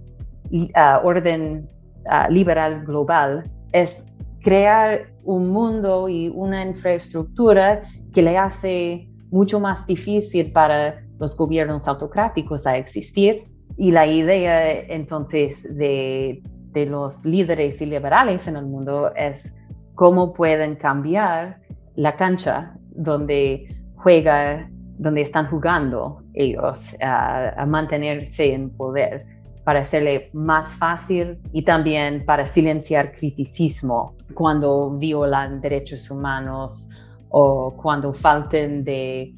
ah, 0.74 1.00
orden 1.02 1.68
ah, 2.06 2.28
liberal 2.30 2.84
global 2.84 3.50
es 3.72 4.04
crear 4.40 5.12
un 5.24 5.48
mundo 5.48 6.08
y 6.08 6.28
una 6.28 6.64
infraestructura 6.64 7.82
que 8.12 8.22
le 8.22 8.38
hace 8.38 9.08
mucho 9.30 9.58
más 9.58 9.86
difícil 9.86 10.52
para 10.52 11.02
los 11.18 11.36
gobiernos 11.36 11.88
autocráticos 11.88 12.64
a 12.66 12.76
existir. 12.76 13.44
Y 13.76 13.90
la 13.90 14.06
idea 14.06 14.70
entonces 14.70 15.66
de, 15.76 16.42
de 16.72 16.86
los 16.86 17.24
líderes 17.24 17.80
y 17.82 17.86
liberales 17.86 18.46
en 18.46 18.54
el 18.54 18.66
mundo 18.66 19.12
es 19.16 19.52
cómo 20.00 20.32
pueden 20.32 20.76
cambiar 20.76 21.60
la 21.94 22.16
cancha 22.16 22.72
donde 22.88 23.76
juega 23.96 24.70
donde 24.96 25.20
están 25.20 25.46
jugando 25.50 26.22
ellos 26.32 26.96
a 27.02 27.66
mantenerse 27.68 28.54
en 28.54 28.70
poder 28.70 29.26
para 29.62 29.80
hacerle 29.80 30.30
más 30.32 30.74
fácil 30.76 31.38
y 31.52 31.64
también 31.64 32.24
para 32.24 32.46
silenciar 32.46 33.12
criticismo 33.12 34.14
cuando 34.32 34.96
violan 34.96 35.60
derechos 35.60 36.10
humanos 36.10 36.88
o 37.28 37.74
cuando 37.76 38.14
falten 38.14 38.82
de 38.82 39.34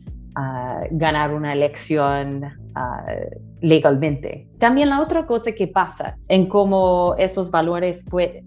ganar 0.91 1.35
una 1.35 1.53
elección 1.53 2.45
ah, 2.75 3.07
legalmente. 3.61 4.49
También 4.59 4.89
la 4.89 5.01
otra 5.01 5.27
cosa 5.27 5.53
que 5.53 5.69
pasa 5.69 6.17
en 6.29 6.47
cómo 6.47 7.15
esos 7.19 7.51
valores 7.51 8.05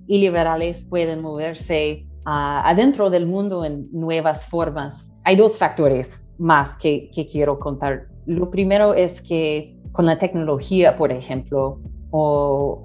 iliberales 0.07 0.85
pueden 0.85 1.21
moverse 1.21 2.05
adentro 2.25 3.09
del 3.09 3.27
mundo 3.27 3.65
en 3.65 3.87
nuevas 3.91 4.47
formas. 4.47 5.13
Hay 5.23 5.35
dos 5.35 5.59
factores 5.59 6.31
más 6.37 6.75
que, 6.77 7.09
quiero 7.31 7.59
contar. 7.59 8.07
Lo 8.25 8.49
primero 8.49 8.93
es 8.93 9.21
que 9.21 9.77
con 9.91 10.05
la 10.05 10.17
tecnología, 10.17 10.97
por 10.97 11.11
ejemplo, 11.11 11.79
o 12.11 12.81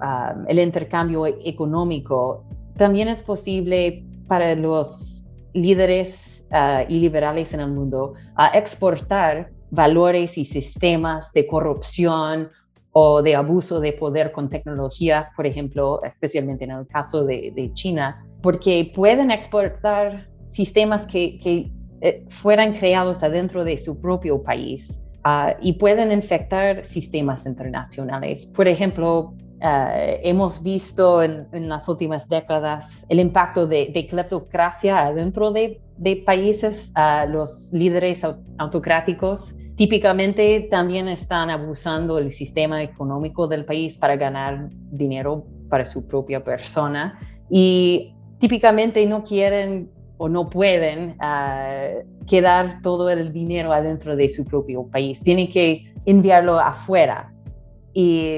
el 0.47 0.59
intercambio 0.59 1.25
económico, 1.25 2.43
también 2.77 3.07
es 3.07 3.23
posible 3.23 4.05
para 4.27 4.55
los 4.55 5.25
líderes 5.53 6.40
uh, 6.51 6.85
y 6.87 6.99
liberales 6.99 7.53
en 7.53 7.61
el 7.61 7.71
mundo 7.71 8.13
a 8.35 8.49
exportar 8.57 9.51
valores 9.69 10.37
y 10.37 10.45
sistemas 10.45 11.31
de 11.33 11.47
corrupción 11.47 12.49
o 12.91 13.21
de 13.21 13.35
abuso 13.35 13.79
de 13.79 13.93
poder 13.93 14.31
con 14.31 14.49
tecnología, 14.49 15.31
por 15.35 15.47
ejemplo, 15.47 16.03
especialmente 16.03 16.65
en 16.65 16.71
el 16.71 16.87
caso 16.87 17.25
de, 17.25 17.71
China, 17.73 18.25
porque 18.41 18.91
pueden 18.93 19.31
exportar 19.31 20.27
sistemas 20.45 21.05
que 21.05 21.39
eh, 22.01 22.25
fueran 22.29 22.73
creados 22.73 23.21
adentro 23.21 23.63
de 23.63 23.77
su 23.77 24.01
propio 24.01 24.41
país 24.41 24.99
ah, 25.23 25.55
y 25.61 25.73
pueden 25.73 26.11
infectar 26.11 26.83
sistemas 26.83 27.45
internacionales. 27.45 28.47
Por 28.47 28.67
ejemplo, 28.67 29.35
ah, 29.61 29.93
hemos 30.23 30.63
visto 30.63 31.21
en, 31.21 31.69
las 31.69 31.87
últimas 31.87 32.27
décadas 32.27 33.05
el 33.07 33.19
impacto 33.19 33.67
de, 33.67 33.91
de 33.93 34.07
cleptocracia 34.07 35.05
adentro 35.05 35.51
de, 35.51 35.79
de 36.01 36.15
países, 36.17 36.91
uh, 36.97 37.29
los 37.31 37.71
líderes 37.73 38.25
autocráticos 38.57 39.53
típicamente 39.75 40.67
también 40.71 41.07
están 41.07 41.51
abusando 41.51 42.15
del 42.15 42.31
sistema 42.31 42.81
económico 42.81 43.47
del 43.47 43.65
país 43.65 43.99
para 43.99 44.15
ganar 44.15 44.69
dinero 44.91 45.45
para 45.69 45.85
su 45.85 46.07
propia 46.07 46.43
persona 46.43 47.19
y 47.51 48.15
típicamente 48.39 49.05
no 49.05 49.23
quieren 49.23 49.91
o 50.17 50.27
no 50.27 50.49
pueden 50.49 51.17
uh, 51.21 52.25
quedar 52.25 52.79
todo 52.81 53.11
el 53.11 53.31
dinero 53.31 53.71
adentro 53.71 54.15
de 54.15 54.27
su 54.29 54.43
propio 54.43 54.87
país. 54.87 55.21
Tienen 55.21 55.51
que 55.51 55.93
enviarlo 56.05 56.59
afuera. 56.59 57.31
Y 57.93 58.37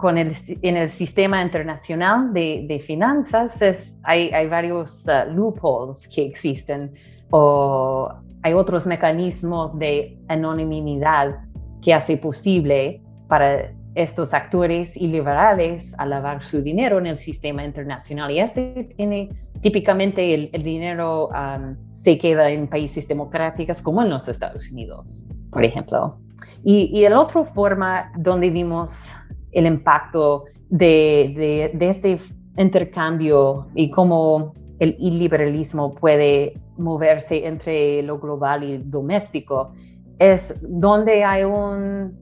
con 0.00 0.18
el, 0.18 0.32
en 0.62 0.76
el 0.76 0.90
sistema 0.90 1.42
internacional 1.42 2.32
de, 2.32 2.64
de 2.66 2.80
finanzas 2.80 3.98
hay, 4.02 4.30
hay, 4.30 4.48
varios 4.48 5.06
uh, 5.06 5.30
loopholes 5.30 6.08
que 6.08 6.24
existen 6.24 6.92
o 7.30 8.08
hay 8.42 8.54
otros 8.54 8.86
mecanismos 8.86 9.78
de 9.78 10.18
anonimidad 10.28 11.40
que 11.82 11.94
hace 11.94 12.16
posible 12.16 13.02
para 13.28 13.72
estos 13.94 14.34
actores 14.34 14.96
iliberales 14.96 15.94
a 15.98 16.06
lavar 16.06 16.42
su 16.42 16.62
dinero 16.62 16.98
en 16.98 17.06
el 17.06 17.18
sistema 17.18 17.64
internacional. 17.64 18.30
Y 18.30 18.40
este 18.40 18.88
tiene 18.96 19.30
típicamente 19.60 20.34
el, 20.34 20.62
dinero 20.62 21.28
um, 21.28 21.76
se 21.84 22.16
queda 22.18 22.50
en 22.50 22.68
países 22.68 23.06
democráticos 23.08 23.82
como 23.82 24.02
en 24.02 24.10
los 24.10 24.28
Estados 24.28 24.70
Unidos, 24.70 25.26
por 25.50 25.66
ejemplo. 25.66 26.18
Y, 26.64 26.90
y 26.94 27.08
la 27.08 27.20
otra 27.20 27.44
forma 27.44 28.12
donde 28.16 28.50
vimos 28.50 29.12
el 29.52 29.66
impacto 29.66 30.44
de, 30.68 31.70
este 31.80 32.16
intercambio 32.56 33.68
y 33.74 33.90
cómo 33.90 34.54
el 34.78 34.96
iliberalismo 34.98 35.94
puede 35.94 36.54
moverse 36.78 37.46
entre 37.46 38.02
lo 38.02 38.18
global 38.18 38.64
y 38.64 38.78
doméstico 38.78 39.72
es 40.18 40.58
donde 40.62 41.24
hay 41.24 41.44
un 41.44 42.18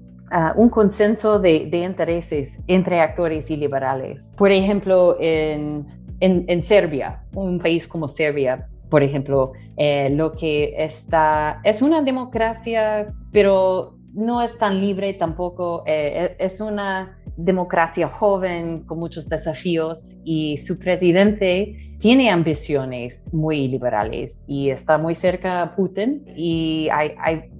un 0.56 0.68
consenso 0.68 1.38
de, 1.38 1.70
intereses 1.72 2.58
entre 2.66 3.00
actores 3.00 3.50
y 3.50 3.56
liberales. 3.56 4.32
Por 4.36 4.50
ejemplo, 4.52 5.16
en, 5.20 5.86
en, 6.20 6.62
Serbia, 6.62 7.22
un 7.34 7.58
país 7.58 7.88
como 7.88 8.08
Serbia, 8.08 8.68
por 8.90 9.02
ejemplo, 9.02 9.52
eh, 9.76 10.10
lo 10.10 10.32
que 10.32 10.74
está, 10.76 11.60
es 11.64 11.82
una 11.82 12.02
democracia, 12.02 13.14
pero 13.32 13.97
no 14.18 14.42
es 14.42 14.58
tan 14.58 14.80
libre 14.80 15.14
tampoco, 15.14 15.84
eh, 15.86 16.36
e, 16.38 16.44
es 16.44 16.60
una 16.60 17.18
democracia 17.36 18.08
joven 18.08 18.84
con 18.84 18.98
muchos 18.98 19.28
desafíos 19.28 20.16
y 20.24 20.56
su 20.58 20.78
presidente 20.78 21.76
tiene 21.98 22.30
ambiciones 22.30 23.32
muy 23.32 23.68
liberales 23.68 24.44
y 24.46 24.70
está 24.70 24.98
muy 24.98 25.14
cerca 25.14 25.62
a 25.62 25.76
Putin 25.76 26.24
y 26.36 26.88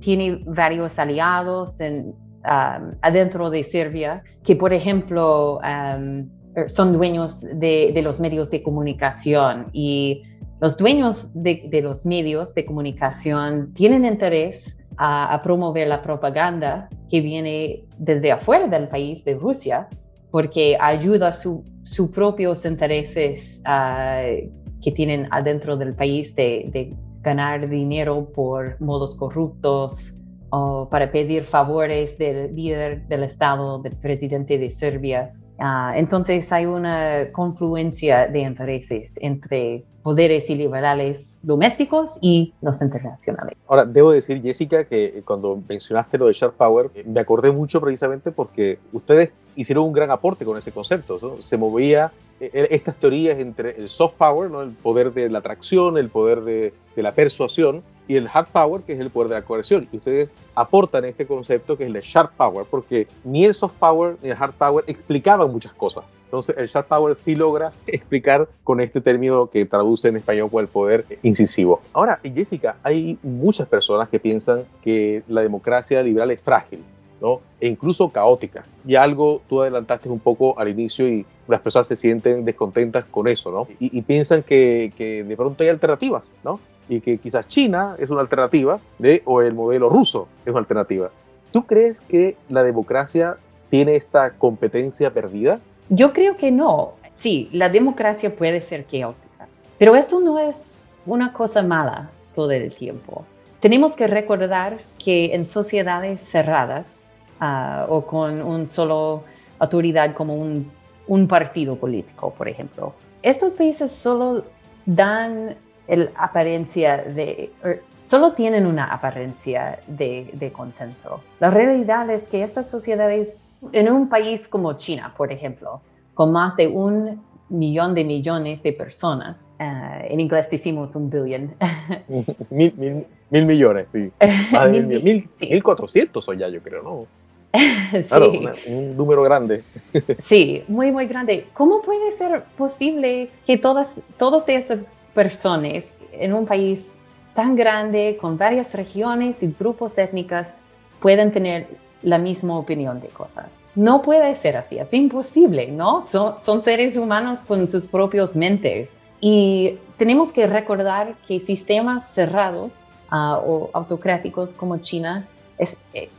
tiene 0.01 0.42
varios 0.44 0.99
aliados 0.99 1.81
en 1.81 2.14
Um, 2.49 2.94
adentro 3.03 3.51
de 3.51 3.62
Serbia, 3.62 4.23
que 4.42 4.57
por 4.57 4.73
ejemplo 4.73 5.59
um, 5.59 6.31
son 6.68 6.92
dueños 6.94 7.40
de, 7.42 8.01
los 8.03 8.21
medios 8.21 8.49
de 8.49 8.62
comunicación 8.62 9.66
y 9.75 10.23
los 10.61 10.79
dueños 10.79 11.29
de, 11.35 11.68
los 11.83 12.07
medios 12.07 12.55
de 12.55 12.64
comunicación 12.64 13.75
tienen 13.75 14.07
interés 14.07 14.78
a, 14.99 15.41
promover 15.43 15.89
la 15.89 16.03
propaganda 16.03 16.89
que 17.09 17.21
viene 17.21 17.85
desde 17.99 18.33
afuera 18.33 18.67
del 18.67 18.89
país, 18.89 19.25
de 19.25 19.35
Rusia, 19.35 19.89
porque 20.31 20.77
ayuda 20.81 21.33
sus 21.33 22.11
propios 22.13 22.65
intereses 22.65 23.63
uh, 23.67 24.51
que 24.83 24.93
tienen 24.93 25.29
adentro 25.31 25.77
del 25.77 25.95
país 25.95 26.35
de, 26.35 26.69
de 26.73 26.95
ganar 27.23 27.69
dinero 27.69 28.29
por 28.35 28.81
modos 28.81 29.15
corruptos, 29.15 30.15
o 30.51 30.89
para 30.91 31.11
pedir 31.13 31.45
favores 31.45 32.17
del 32.19 32.55
líder 32.55 33.07
del 33.07 33.23
Estado, 33.23 33.81
del 33.81 33.97
presidente 33.97 34.59
de 34.59 34.71
Serbia. 34.71 35.35
Ah, 35.59 35.92
entonces 35.97 36.53
hay 36.53 36.66
una 36.66 37.33
confluencia 37.33 38.29
de 38.29 38.40
intereses 38.40 39.18
entre 39.21 39.85
poderes 40.03 40.49
y 40.51 40.55
liberales 40.55 41.37
domésticos 41.42 42.18
y 42.21 42.53
los 42.62 42.81
internacionales. 42.81 43.57
Ahora, 43.66 43.85
debo 43.85 44.11
decir, 44.12 44.40
Jessica, 44.40 44.85
que 44.85 45.23
cuando 45.25 45.61
mencionaste 45.68 46.16
lo 46.16 46.27
de 46.27 46.33
Sharp 46.33 46.55
Power, 46.55 46.90
me 47.05 47.21
acordé 47.21 47.53
mucho 47.53 47.81
precisamente 47.81 48.31
porque 48.31 48.79
ustedes 48.92 49.31
hicieron 49.57 49.85
un 49.85 49.92
gran 49.92 50.11
aporte 50.11 50.44
con 50.44 50.57
ese 50.57 50.73
concepto. 50.73 51.42
Se 51.42 51.57
movía 51.57 52.12
estas 52.40 52.96
teorías 52.96 53.38
entre 53.38 53.77
el 53.77 53.88
soft 53.88 54.14
power, 54.14 54.51
¿no? 54.51 54.62
el 54.62 54.70
poder 54.70 55.12
de 55.12 55.29
la 55.29 55.38
atracción, 55.38 55.98
el 55.98 56.09
poder 56.09 56.42
de, 56.42 56.72
de 56.94 57.03
la 57.03 57.12
persuasión, 57.12 57.83
y 58.09 58.16
el 58.16 58.29
hard 58.33 58.48
power, 58.48 58.83
que 58.83 58.94
es 58.94 59.01
el 59.01 59.11
poder 59.11 59.29
de 59.29 59.35
la 59.37 59.42
coerción. 59.42 59.87
Y 59.92 59.98
ustedes 59.98 60.33
aportan 60.55 61.05
este 61.05 61.27
concepto 61.27 61.77
que 61.77 61.85
es 61.85 61.94
el 61.94 62.01
sharp 62.01 62.33
power, 62.33 62.66
porque 62.68 63.07
ni 63.22 63.44
el 63.44 63.55
soft 63.55 63.74
power 63.79 64.16
ni 64.22 64.31
el 64.31 64.37
hard 64.38 64.55
power 64.55 64.85
explicaban 64.88 65.53
muchas 65.53 65.74
cosas. 65.74 66.05
Entonces, 66.24 66.57
el 66.59 66.66
sharp 66.66 66.88
power 66.88 67.16
sí 67.16 67.35
logra 67.35 67.72
explicar 67.87 68.48
con 68.64 68.81
este 68.81 69.01
término 69.01 69.48
que 69.48 69.64
traduce 69.66 70.09
en 70.09 70.16
español 70.16 70.48
como 70.48 70.61
el 70.61 70.68
poder 70.68 71.05
incisivo. 71.22 71.81
Ahora, 71.92 72.18
Jessica, 72.22 72.77
hay 72.83 73.18
muchas 73.22 73.68
personas 73.68 74.09
que 74.09 74.18
piensan 74.18 74.64
que 74.83 75.22
la 75.29 75.42
democracia 75.42 76.03
liberal 76.03 76.31
es 76.31 76.42
frágil, 76.42 76.83
¿no? 77.21 77.41
E 77.61 77.69
incluso 77.69 78.11
caótica. 78.11 78.65
Y 78.87 78.95
algo 78.95 79.43
tú 79.49 79.63
adelantaste 79.63 80.09
un 80.09 80.21
poco 80.21 80.59
al 80.59 80.69
inicio 80.69 81.09
y 81.09 81.27
las 81.47 81.61
personas 81.61 81.87
se 81.87 81.97
sienten 81.97 82.45
descontentas 82.45 83.05
con 83.05 83.29
eso, 83.29 83.51
¿no? 83.51 83.67
Y, 83.81 83.97
y 83.99 84.03
piensan 84.03 84.43
que, 84.43 84.93
que 84.97 85.25
de 85.25 85.37
pronto 85.37 85.63
hay 85.63 85.69
alternativas, 85.69 86.25
¿no? 86.45 86.61
y 86.89 87.01
que 87.01 87.19
quizás 87.19 87.47
China 87.47 87.97
es 87.99 88.11
una 88.11 88.21
alternativa 88.21 88.81
de, 88.99 89.23
o 89.25 89.43
el 89.43 89.55
modelo 89.55 89.89
ruso 89.89 90.29
es 90.45 90.51
una 90.51 90.61
alternativa. 90.61 91.11
¿Tú 91.53 91.67
crees 91.67 92.01
que 92.01 92.37
la 92.49 92.63
democracia 92.63 93.37
tiene 93.71 93.97
esta 93.97 94.31
competencia 94.31 95.13
perdida? 95.13 95.61
Yo 95.89 96.13
creo 96.13 96.37
que 96.37 96.51
no. 96.51 96.95
Sí, 97.15 97.49
la 97.53 97.69
democracia 97.69 98.35
puede 98.35 98.61
ser 98.61 98.85
caótica, 98.85 99.49
pero 99.79 99.97
eso 99.97 100.21
no 100.21 100.39
es 100.39 100.85
una 101.07 101.33
cosa 101.33 101.63
mala 101.63 102.11
todo 102.35 102.51
el 102.53 102.75
tiempo. 102.75 103.25
Tenemos 103.61 103.97
que 103.97 104.07
recordar 104.07 104.79
que 105.03 105.35
en 105.35 105.45
sociedades 105.45 106.21
cerradas 106.21 107.08
ah, 107.40 107.87
o 107.88 108.05
con 108.07 108.42
un 108.42 108.66
solo 108.66 109.24
autoridad 109.59 110.14
como 110.14 110.35
un, 110.35 110.70
un 111.07 111.27
partido 111.27 111.77
político, 111.77 112.33
por 112.33 112.48
ejemplo, 112.48 112.94
estos 113.22 113.55
países 113.55 113.90
solo 113.90 114.44
dan 114.87 115.57
el 115.88 116.11
apariencia 116.16 116.98
de, 116.98 117.51
er, 117.64 117.83
solo 118.03 118.33
tienen 118.33 118.66
una 118.66 118.85
apariencia 118.85 119.81
de, 119.87 120.53
consenso. 120.55 121.20
La 121.40 121.51
realidad 121.51 122.09
es 122.11 122.24
que 122.24 122.42
estas 122.42 122.70
sociedades, 122.70 123.61
en 123.72 123.90
un 123.90 124.09
país 124.09 124.48
como 124.48 124.74
China, 124.74 125.12
por 125.16 125.33
ejemplo, 125.33 125.81
con 126.14 126.33
más 126.33 126.57
de 126.57 126.68
un 126.68 127.22
millón 127.51 127.94
de 127.94 128.05
millones 128.05 128.62
de 128.62 128.72
personas, 128.72 129.51
eh, 129.59 130.09
en 130.11 130.20
inglés 130.20 130.51
decimos 130.51 130.96
un 130.96 131.11
billion. 131.11 131.55
mil, 132.51 133.07
millones, 133.31 133.88
sí. 133.92 134.11
mil, 135.40 135.62
cuatrocientos 135.62 136.27
ya, 136.38 136.48
yo 136.48 136.62
creo, 136.62 136.83
¿no? 136.83 137.07
Claro, 138.09 138.33
un 138.67 138.97
número 138.97 139.23
grande. 139.23 139.65
sí, 140.23 140.63
muy, 140.69 140.93
muy 140.93 141.07
grande. 141.07 141.47
¿Cómo 141.55 141.81
puede 141.81 142.13
ser 142.13 142.45
posible 142.57 143.31
que 143.47 143.57
todas, 143.57 143.95
todos 144.19 144.49
estos 144.49 144.89
personas 145.15 145.95
en 146.13 146.35
un 146.35 146.47
país 146.47 146.99
tan 147.35 147.57
grande, 147.57 148.19
con 148.21 148.37
varias 148.37 148.75
regiones 148.75 149.43
y 149.43 149.55
grupos 149.59 149.97
étnicos, 149.97 150.61
pueden 151.01 151.33
tener 151.33 151.69
la 152.03 152.19
misma 152.19 152.59
opinión 152.59 153.01
de 153.01 153.09
cosas. 153.09 153.65
No 153.75 154.03
puede 154.03 154.35
ser 154.37 154.57
así, 154.57 154.79
es 154.79 154.93
imposible, 154.93 155.69
¿no? 155.69 156.05
Son, 156.07 156.61
seres 156.61 156.97
humanos 156.97 157.43
con 157.43 157.67
sus 157.69 157.87
propios 157.87 158.37
mentes. 158.37 158.99
Y 159.21 159.79
tenemos 159.97 160.33
que 160.33 160.47
recordar 160.47 161.17
que 161.27 161.41
sistemas 161.41 162.09
cerrados 162.09 162.87
ah, 163.11 163.41
o 163.45 163.71
autocráticos 163.73 164.55
como 164.55 164.79
China, 164.79 165.27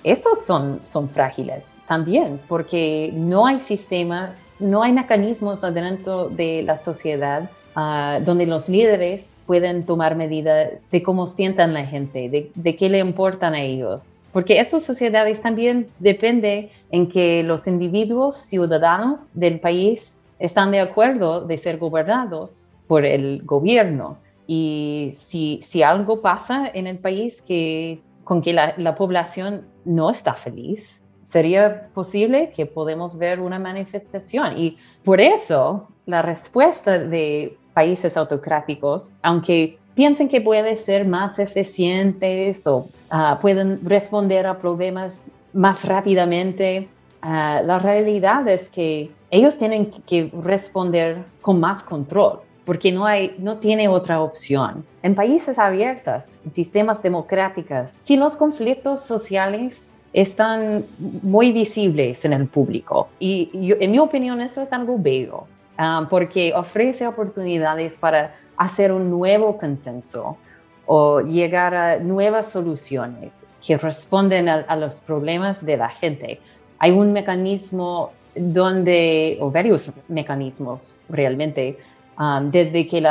estos 0.03 0.45
son, 0.45 0.81
son 0.83 1.09
frágiles 1.09 1.67
también, 1.87 2.41
porque 2.47 3.11
no 3.13 3.45
hay 3.45 3.59
sistemas, 3.59 4.31
no 4.59 4.83
hay 4.83 4.91
mecanismos 4.91 5.63
adentro 5.63 6.29
de 6.29 6.63
la 6.63 6.77
sociedad 6.77 7.49
Ah, 7.75 8.19
donde 8.25 8.45
los 8.45 8.67
líderes 8.67 9.37
pueden 9.45 9.85
tomar 9.85 10.15
medidas 10.15 10.71
de 10.91 11.03
cómo 11.03 11.27
sientan 11.27 11.73
la 11.73 11.85
gente, 11.85 12.51
de, 12.53 12.75
qué 12.75 12.89
le 12.89 12.99
importan 12.99 13.53
a 13.53 13.61
ellos. 13.61 14.15
Porque 14.33 14.59
estas 14.59 14.83
sociedades 14.83 15.41
también 15.41 15.87
depende 15.99 16.71
en 16.91 17.07
que 17.07 17.43
los 17.43 17.67
individuos 17.67 18.35
ciudadanos 18.37 19.39
del 19.39 19.59
país 19.59 20.17
están 20.39 20.71
de 20.71 20.81
acuerdo 20.81 21.45
de 21.45 21.57
ser 21.57 21.77
gobernados 21.77 22.73
por 22.87 23.05
el 23.05 23.43
gobierno. 23.45 24.17
Y 24.45 25.11
si, 25.13 25.61
si 25.63 25.81
algo 25.83 26.21
pasa 26.21 26.69
en 26.73 26.85
el 26.87 26.97
país 26.97 27.41
que, 27.41 28.01
con 28.29 28.43
que 28.43 28.53
la, 28.53 28.75
la 28.77 28.93
población 28.93 29.65
no 29.85 30.11
está 30.11 30.35
feliz, 30.35 31.01
sería 31.27 31.87
posible 31.95 32.51
que 32.55 32.67
podemos 32.67 33.17
ver 33.17 33.39
una 33.39 33.57
manifestación. 33.57 34.55
Y 34.55 34.77
por 35.03 35.19
eso 35.19 35.87
la 36.05 36.21
respuesta 36.21 36.99
de 36.99 37.57
países 37.73 38.17
autocráticos, 38.17 39.13
aunque 39.23 39.79
piensen 39.95 40.29
que 40.29 40.41
pueden 40.41 40.77
ser 40.77 41.07
más 41.07 41.39
eficientes 41.39 42.67
o 42.67 42.87
ah, 43.09 43.39
pueden 43.41 43.79
responder 43.83 44.45
a 44.45 44.59
problemas 44.59 45.25
más 45.51 45.85
rápidamente, 45.85 46.87
ah, 47.23 47.63
la 47.65 47.79
realidad 47.79 48.47
es 48.47 48.69
que 48.69 49.09
ellos 49.31 49.57
tienen 49.57 49.89
que 50.05 50.31
responder 50.43 51.25
con 51.41 51.59
más 51.59 51.81
control 51.81 52.41
porque 52.69 52.91
no, 52.91 53.57
tiene 53.57 53.87
otra 53.87 54.21
opción. 54.21 54.85
En 55.01 55.15
países 55.15 55.57
abiertos, 55.57 56.25
en 56.45 56.53
sistemas 56.53 57.01
democráticos, 57.01 57.95
si 58.03 58.15
los 58.15 58.35
conflictos 58.35 59.01
sociales 59.01 59.91
están 60.13 60.85
muy 60.99 61.51
visibles 61.51 62.25
en 62.25 62.33
el 62.33 62.45
público. 62.45 63.07
Y 63.17 63.49
en 63.79 63.89
mi 63.89 63.97
opinión 63.97 64.39
eso 64.39 64.61
es 64.61 64.71
algo 64.71 64.99
bello, 64.99 65.45
ah, 65.79 66.05
porque 66.11 66.53
ofrece 66.55 67.07
oportunidades 67.07 67.97
para 67.97 68.35
hacer 68.55 68.91
un 68.91 69.09
nuevo 69.09 69.57
consenso 69.57 70.37
o 70.85 71.21
llegar 71.21 71.73
a 71.73 71.97
nuevas 71.97 72.51
soluciones 72.51 73.47
que 73.65 73.79
responden 73.79 74.47
a, 74.47 74.75
los 74.75 75.01
problemas 75.01 75.65
de 75.65 75.75
la 75.75 75.89
gente. 75.89 76.39
Hay 76.77 76.91
un 76.91 77.13
mecanismo 77.13 78.11
donde, 78.35 79.39
o 79.41 79.49
varios 79.49 79.91
mecanismos 80.07 80.99
realmente, 81.09 81.79
ah, 82.19 82.41
desde 82.43 82.87
que 82.87 83.03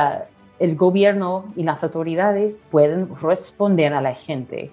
el 0.61 0.77
gobierno 0.77 1.53
y 1.57 1.65
las 1.65 1.83
autoridades 1.83 2.63
pueden 2.71 3.17
responder 3.21 3.93
a 3.93 4.01
la 4.01 4.15
gente 4.15 4.71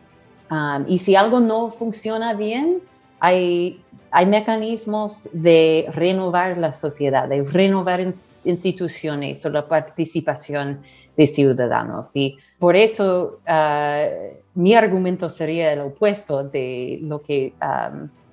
y 0.87 0.97
si 0.99 1.15
algo 1.15 1.39
no 1.39 1.71
funciona 1.71 2.33
bien, 2.33 2.79
hay, 3.19 3.81
mecanismos 4.27 5.27
de 5.33 5.87
renovar 5.93 6.57
la 6.57 6.73
sociedad, 6.73 7.27
de 7.27 7.43
renovar 7.43 8.13
instituciones 8.45 9.45
o 9.45 9.49
la 9.49 9.67
participación 9.67 10.81
de 11.17 11.27
ciudadanos. 11.27 12.15
Y 12.15 12.37
por 12.59 12.75
eso 12.75 13.39
uh, 13.45 14.37
mi 14.53 14.73
argumento 14.73 15.29
sería 15.29 15.73
el 15.73 15.81
opuesto 15.81 16.43
de 16.43 16.99
lo 17.01 17.21
que 17.21 17.53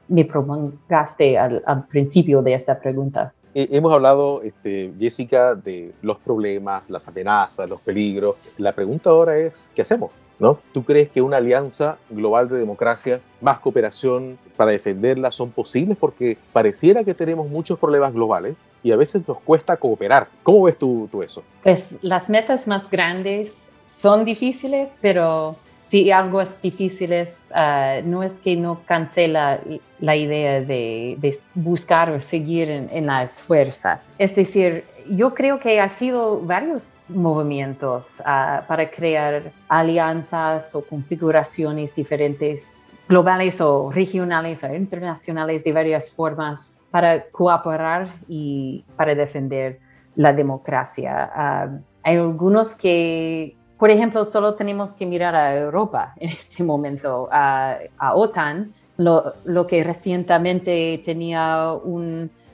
me 0.09 0.25
prolongaste 0.25 1.39
al, 1.39 1.63
al, 1.67 1.87
principio 1.87 2.43
de 2.43 2.55
esta 2.55 2.79
pregunta. 2.79 3.33
Eh, 3.55 3.69
hemos 3.73 3.93
hablado, 3.93 4.43
este, 4.43 4.93
Jessica, 4.99 5.55
de 5.55 5.93
los 6.03 6.19
problemas, 6.19 6.83
las 6.89 7.07
amenazas, 7.07 7.69
los 7.69 7.81
peligros. 7.81 8.37
La 8.59 8.73
pregunta 8.73 9.11
ahora 9.11 9.37
es, 9.37 9.69
¿qué 9.75 9.83
hacemos? 9.83 10.11
¿no? 10.39 10.59
¿Tú 10.73 10.85
crees 10.85 11.09
que 11.11 11.23
una 11.23 11.37
alianza 11.37 11.99
global 12.11 12.49
de 12.49 12.59
democracia, 12.59 13.21
más 13.41 13.61
cooperación 13.61 14.39
para 14.57 14.73
defenderla 14.73 15.31
son 15.31 15.51
posibles? 15.51 15.97
Porque 15.97 16.37
pareciera 16.53 17.05
que 17.05 17.15
tenemos 17.15 17.49
muchos 17.49 17.79
problemas 17.79 18.13
globales 18.13 18.57
y 18.83 18.91
a 18.91 18.97
veces 18.97 19.23
nos 19.29 19.39
cuesta 19.41 19.77
cooperar. 19.77 20.29
¿Cómo 20.43 20.65
ves 20.65 20.77
tú, 20.77 21.09
tú 21.13 21.23
eso? 21.23 21.45
Pues 21.63 21.97
las 22.03 22.29
metas 22.29 22.67
más 22.67 22.91
grandes 22.91 23.71
son 23.85 24.25
difíciles, 24.25 24.97
pero 25.01 25.57
si 25.93 26.11
algo 26.11 26.41
es 26.41 26.59
difícil, 26.63 27.13
ah, 27.55 28.01
no 28.03 28.23
es 28.23 28.39
que 28.39 28.57
no 28.57 28.81
cancela 28.87 29.61
la 30.01 30.17
idea 30.17 30.63
de, 30.63 31.19
buscar 31.55 32.09
o 32.09 32.19
seguir 32.23 32.71
en, 32.71 32.89
en, 32.91 33.05
la 33.05 33.25
esfuerza. 33.25 34.01
Es 34.17 34.35
decir, 34.35 34.87
yo 35.11 35.35
creo 35.35 35.59
que 35.59 35.83
ha 35.83 35.91
sido 35.91 36.41
varios 36.41 37.03
movimientos 37.09 38.23
ah, 38.25 38.65
para 38.67 38.91
crear 38.91 39.53
alianzas 39.69 40.75
o 40.75 40.83
configuraciones 40.83 41.95
diferentes, 41.95 42.75
globales 43.07 43.61
o 43.61 43.91
regionales 43.91 44.65
o 44.65 44.75
internacionales 44.75 45.63
de 45.63 45.73
varias 45.75 46.11
formas 46.11 46.79
para 46.91 47.29
cooperar 47.29 48.15
y 48.29 48.83
para 48.97 49.15
defender 49.15 49.79
la 50.17 50.33
democracia. 50.33 51.31
Ah, 51.35 51.69
hay 52.03 52.17
algunos 52.17 52.75
que, 52.75 53.59
por 53.83 53.91
ejemplo, 53.91 54.25
solo 54.25 54.55
tenemos 54.55 54.95
que 54.95 55.07
mirar 55.07 55.35
a 55.35 55.57
Europa 55.57 56.15
en 56.21 56.29
este 56.29 56.63
momento, 56.63 57.29
a, 57.33 57.81
OTAN, 58.15 58.73
lo, 58.97 59.35
lo, 59.45 59.67
que 59.67 59.83
recientemente 59.83 61.03
tenía 61.05 61.73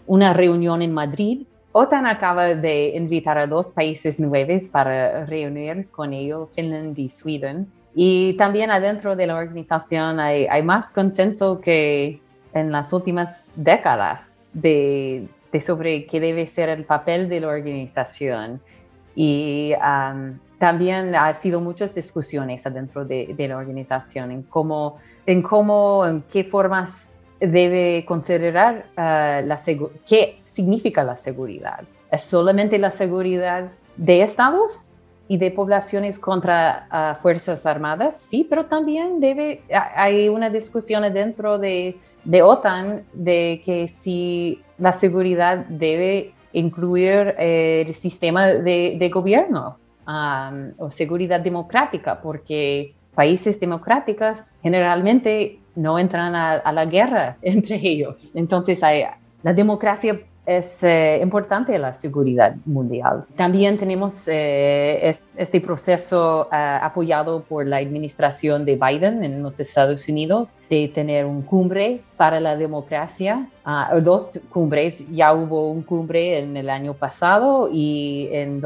una 0.07 0.33
reunión 0.33 0.81
en 0.81 0.95
Madrid 0.95 1.43
OTAN 1.73 2.07
acaba 2.07 2.55
de 2.55 2.97
invitar 2.97 3.37
a 3.37 3.47
dos 3.47 3.73
países 3.73 4.19
nuevos 4.19 4.71
para 4.71 5.27
reunir 5.27 5.91
con 5.91 6.15
ellos, 6.15 6.49
Finland 6.55 6.99
y 6.99 7.11
Sweden. 7.11 7.71
Y 7.95 8.33
también 8.39 8.71
adentro 8.71 9.15
de 9.15 9.27
la 9.27 9.37
organización 9.37 10.21
hay, 10.21 10.63
más 10.63 10.89
consenso 10.89 11.61
que 11.61 12.23
en 12.55 12.73
las 12.73 12.95
últimas 12.95 13.51
décadas 13.55 14.51
de, 14.55 15.29
sobre 15.61 16.07
qué 16.07 16.21
debe 16.21 16.47
ser 16.47 16.71
el 16.71 16.85
papel 16.87 17.29
de 17.29 17.41
la 17.41 17.49
organización. 17.49 18.63
Y 19.15 19.75
um, 19.75 20.39
también 20.59 21.15
ha 21.15 21.33
sido 21.35 21.61
muchas 21.61 21.95
discusiones 21.95 22.67
adentro 22.67 23.05
de, 23.05 23.35
la 23.39 23.57
organización 23.57 24.31
en 24.31 24.43
cómo, 24.43 24.99
en 25.27 25.43
cómo, 25.43 26.05
en 26.07 26.23
qué 26.23 26.45
formas 26.45 27.11
debe 27.41 28.05
considerar 28.07 28.87
uh, 28.97 29.47
la 29.47 29.61
qué 30.07 30.41
significa 30.45 31.05
la 31.05 31.17
seguridad. 31.17 31.85
¿Es 32.11 32.23
solamente 32.23 32.79
la 32.79 32.91
seguridad 32.91 33.71
de 33.97 34.23
estados 34.23 34.97
y 35.29 35.37
de 35.37 35.51
poblaciones 35.51 36.19
contra 36.19 36.87
ah, 36.91 37.19
fuerzas 37.21 37.67
armadas? 37.67 38.19
Sí, 38.19 38.47
pero 38.49 38.65
también 38.65 39.21
debe, 39.21 39.63
hay 39.95 40.29
una 40.29 40.49
discusión 40.49 41.03
dentro 41.13 41.59
de, 41.59 41.99
de 42.25 42.43
OTAN 42.43 43.05
de 43.13 43.63
que 43.65 43.89
si 43.89 44.63
la 44.79 44.93
seguridad 44.93 45.59
debe 45.69 46.33
incluir 46.53 47.35
eh, 47.39 47.85
el 47.87 47.95
sistema 47.95 48.47
de, 48.47 49.11
gobierno 49.13 49.79
o 50.79 50.91
seguridad 50.91 51.41
democrática, 51.41 52.21
porque 52.21 52.95
países 53.15 53.61
democráticos 53.61 54.53
generalmente 54.63 55.59
no 55.75 55.99
entran 55.99 56.35
a, 56.35 56.73
la 56.73 56.85
guerra 56.87 57.37
entre 57.43 57.77
ellos. 57.77 58.31
Entonces, 58.35 58.81
la 59.43 59.53
democracia 59.53 60.21
es 60.49 60.83
eh, 60.83 61.21
importante 61.23 61.79
la 61.79 61.93
seguridad 61.93 62.57
mundial. 62.65 63.27
También 63.37 63.77
tenemos 63.77 64.27
eh, 64.29 65.15
este 65.37 65.61
proceso 65.61 66.49
eh, 66.51 66.57
apoyado 66.57 67.43
por 67.43 67.67
la 67.67 67.77
administración 67.77 68.65
de 68.65 68.77
Biden 68.77 69.25
en 69.25 69.43
los 69.43 69.61
Estados 69.61 70.09
Unidos 70.09 70.57
de 70.71 70.89
tener 70.89 71.27
un 71.27 71.43
cumbre 71.43 72.01
para 72.17 72.41
la 72.41 72.57
democracia, 72.57 73.47
uh, 73.67 74.01
dos 74.01 74.41
cumbres, 74.49 75.07
ya 75.11 75.35
hubo 75.35 75.71
un 75.71 75.83
cumbre 75.83 76.39
en 76.39 76.57
el 76.57 76.71
año 76.71 76.95
pasado 76.95 77.69
y 77.71 78.31
en 78.33 78.63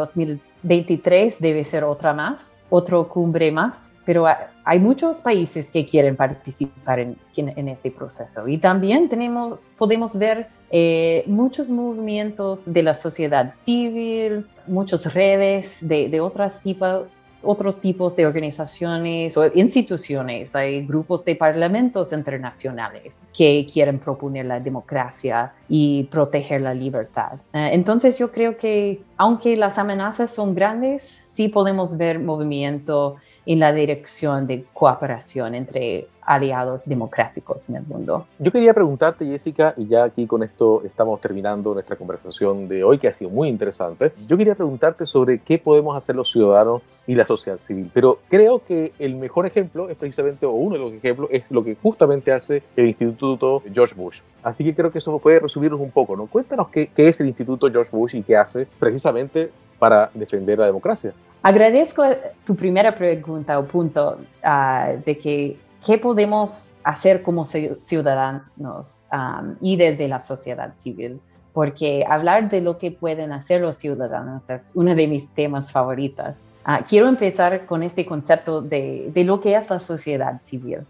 2023 0.62 1.40
debe 1.40 1.64
ser 1.64 1.84
otra 1.84 2.12
más, 2.12 2.56
otro 2.70 3.08
cumbre 3.08 3.52
más 3.52 3.92
pero 4.04 4.26
hay 4.64 4.80
muchos 4.80 5.22
países 5.22 5.70
que 5.70 5.86
quieren 5.86 6.16
participar 6.16 6.98
en, 6.98 7.16
en 7.36 7.68
este 7.68 7.90
proceso. 7.90 8.48
Y 8.48 8.58
también 8.58 9.08
tenemos, 9.08 9.70
podemos 9.78 10.16
ver 10.18 10.48
eh, 10.70 11.24
muchos 11.26 11.70
movimientos 11.70 12.72
de 12.72 12.82
la 12.82 12.94
sociedad 12.94 13.54
civil, 13.64 14.46
muchas 14.66 15.12
redes 15.14 15.78
de, 15.80 16.08
de 16.08 16.20
otras 16.20 16.60
tipos 16.60 17.06
otros 17.42 17.80
tipos 17.80 18.16
de 18.16 18.26
organizaciones 18.26 19.36
o 19.36 19.46
instituciones, 19.54 20.54
hay 20.54 20.86
grupos 20.86 21.24
de 21.24 21.36
parlamentos 21.36 22.12
internacionales 22.12 23.24
que 23.36 23.66
quieren 23.72 23.98
proponer 23.98 24.46
la 24.46 24.60
democracia 24.60 25.52
y 25.68 26.04
proteger 26.04 26.60
la 26.60 26.74
libertad. 26.74 27.32
Eh, 27.52 27.70
entonces 27.72 28.18
yo 28.18 28.30
creo 28.30 28.56
que 28.56 29.02
aunque 29.16 29.56
las 29.56 29.78
amenazas 29.78 30.30
son 30.34 30.54
grandes, 30.54 31.24
sí 31.32 31.48
podemos 31.48 31.96
ver 31.96 32.18
movimiento 32.18 33.16
en 33.46 33.58
la 33.58 33.72
dirección 33.72 34.46
de 34.46 34.64
cooperación 34.72 35.54
entre 35.54 36.08
aliados 36.34 36.88
democráticos 36.88 37.68
en 37.68 37.76
el 37.76 37.82
mundo. 37.86 38.26
Yo 38.38 38.50
quería 38.50 38.72
preguntarte, 38.72 39.26
Jessica, 39.26 39.74
y 39.76 39.86
ya 39.86 40.04
aquí 40.04 40.26
con 40.26 40.42
esto 40.42 40.82
estamos 40.84 41.20
terminando 41.20 41.74
nuestra 41.74 41.96
conversación 41.96 42.68
de 42.68 42.82
hoy, 42.82 42.98
que 42.98 43.08
ha 43.08 43.14
sido 43.14 43.30
muy 43.30 43.48
interesante. 43.48 44.12
Yo 44.26 44.36
quería 44.36 44.54
preguntarte 44.54 45.04
sobre 45.04 45.38
qué 45.40 45.58
podemos 45.58 45.96
hacer 45.96 46.16
los 46.16 46.30
ciudadanos 46.30 46.82
y 47.06 47.14
la 47.14 47.26
sociedad 47.26 47.58
civil. 47.58 47.90
Pero 47.92 48.18
creo 48.28 48.64
que 48.64 48.92
el 48.98 49.16
mejor 49.16 49.46
ejemplo 49.46 49.88
es 49.88 49.96
precisamente, 49.96 50.46
o 50.46 50.52
uno 50.52 50.76
de 50.76 50.80
los 50.80 50.92
ejemplos, 50.92 51.28
es 51.30 51.50
lo 51.50 51.62
que 51.62 51.76
justamente 51.76 52.32
hace 52.32 52.62
el 52.76 52.86
Instituto 52.86 53.62
George 53.72 53.94
Bush. 53.94 54.20
Así 54.42 54.64
que 54.64 54.74
creo 54.74 54.90
que 54.90 54.98
eso 54.98 55.18
puede 55.18 55.38
resumirnos 55.38 55.80
un 55.80 55.90
poco, 55.90 56.16
¿no? 56.16 56.26
Cuéntanos 56.26 56.68
qué, 56.68 56.88
qué 56.88 57.08
es 57.08 57.20
el 57.20 57.26
Instituto 57.26 57.70
George 57.70 57.90
Bush 57.94 58.16
y 58.16 58.22
qué 58.22 58.36
hace 58.36 58.66
precisamente 58.78 59.50
para 59.78 60.10
defender 60.14 60.58
la 60.58 60.66
democracia. 60.66 61.12
Agradezco 61.42 62.04
tu 62.44 62.54
primera 62.54 62.94
pregunta 62.94 63.58
o 63.58 63.64
punto 63.66 64.18
uh, 64.44 65.02
de 65.04 65.18
que 65.18 65.56
qué 65.84 65.98
podemos 65.98 66.70
hacer 66.84 67.22
como 67.22 67.44
ciudadanos 67.44 69.06
um, 69.12 69.56
y 69.60 69.76
desde 69.76 70.08
la 70.08 70.20
sociedad 70.20 70.74
civil 70.76 71.20
porque 71.52 72.04
hablar 72.08 72.48
de 72.50 72.60
lo 72.60 72.78
que 72.78 72.90
pueden 72.90 73.32
hacer 73.32 73.60
los 73.60 73.76
ciudadanos 73.76 74.48
es 74.50 74.70
uno 74.74 74.94
de 74.94 75.06
mis 75.06 75.28
temas 75.28 75.70
favoritos. 75.70 76.36
Ah, 76.64 76.82
quiero 76.88 77.08
empezar 77.08 77.66
con 77.66 77.82
este 77.82 78.06
concepto 78.06 78.62
de, 78.62 79.10
de 79.12 79.24
lo 79.24 79.40
que 79.40 79.54
es 79.54 79.68
la 79.68 79.78
sociedad 79.78 80.40
civil. 80.40 80.80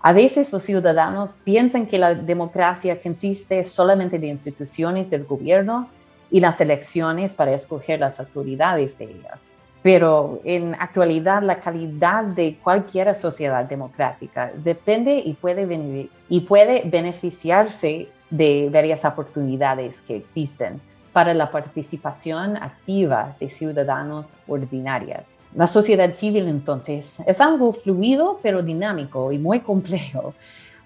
A 0.00 0.12
veces 0.12 0.52
los 0.52 0.62
ciudadanos 0.64 1.38
piensan 1.44 1.86
que 1.86 1.98
la 1.98 2.14
democracia 2.14 3.00
consiste 3.00 3.64
solamente 3.64 4.18
de 4.18 4.26
instituciones 4.26 5.08
del 5.10 5.24
gobierno 5.24 5.88
y 6.30 6.40
las 6.40 6.60
elecciones 6.60 7.34
para 7.34 7.54
escoger 7.54 8.00
las 8.00 8.18
autoridades 8.18 8.98
de 8.98 9.04
ellas. 9.04 9.38
Pero 9.82 10.40
en 10.44 10.74
actualidad 10.74 11.42
la 11.42 11.60
calidad 11.60 12.24
de 12.24 12.56
cualquier 12.62 13.14
sociedad 13.14 13.64
democrática 13.64 14.52
depende 14.54 15.20
y 15.24 15.32
puede, 15.34 16.08
y 16.28 16.40
puede 16.40 16.82
beneficiarse 16.84 18.08
de 18.30 18.70
varias 18.72 19.04
oportunidades 19.04 20.00
que 20.00 20.16
existen 20.16 20.80
para 21.12 21.34
la 21.34 21.50
participación 21.50 22.56
activa 22.56 23.36
de 23.38 23.48
ciudadanos 23.48 24.38
ordinarias. 24.48 25.38
La 25.54 25.66
sociedad 25.66 26.12
civil 26.14 26.48
entonces 26.48 27.20
es 27.26 27.40
algo 27.40 27.72
fluido 27.72 28.38
pero 28.42 28.62
dinámico 28.62 29.30
y 29.32 29.38
muy 29.38 29.60
complejo, 29.60 30.32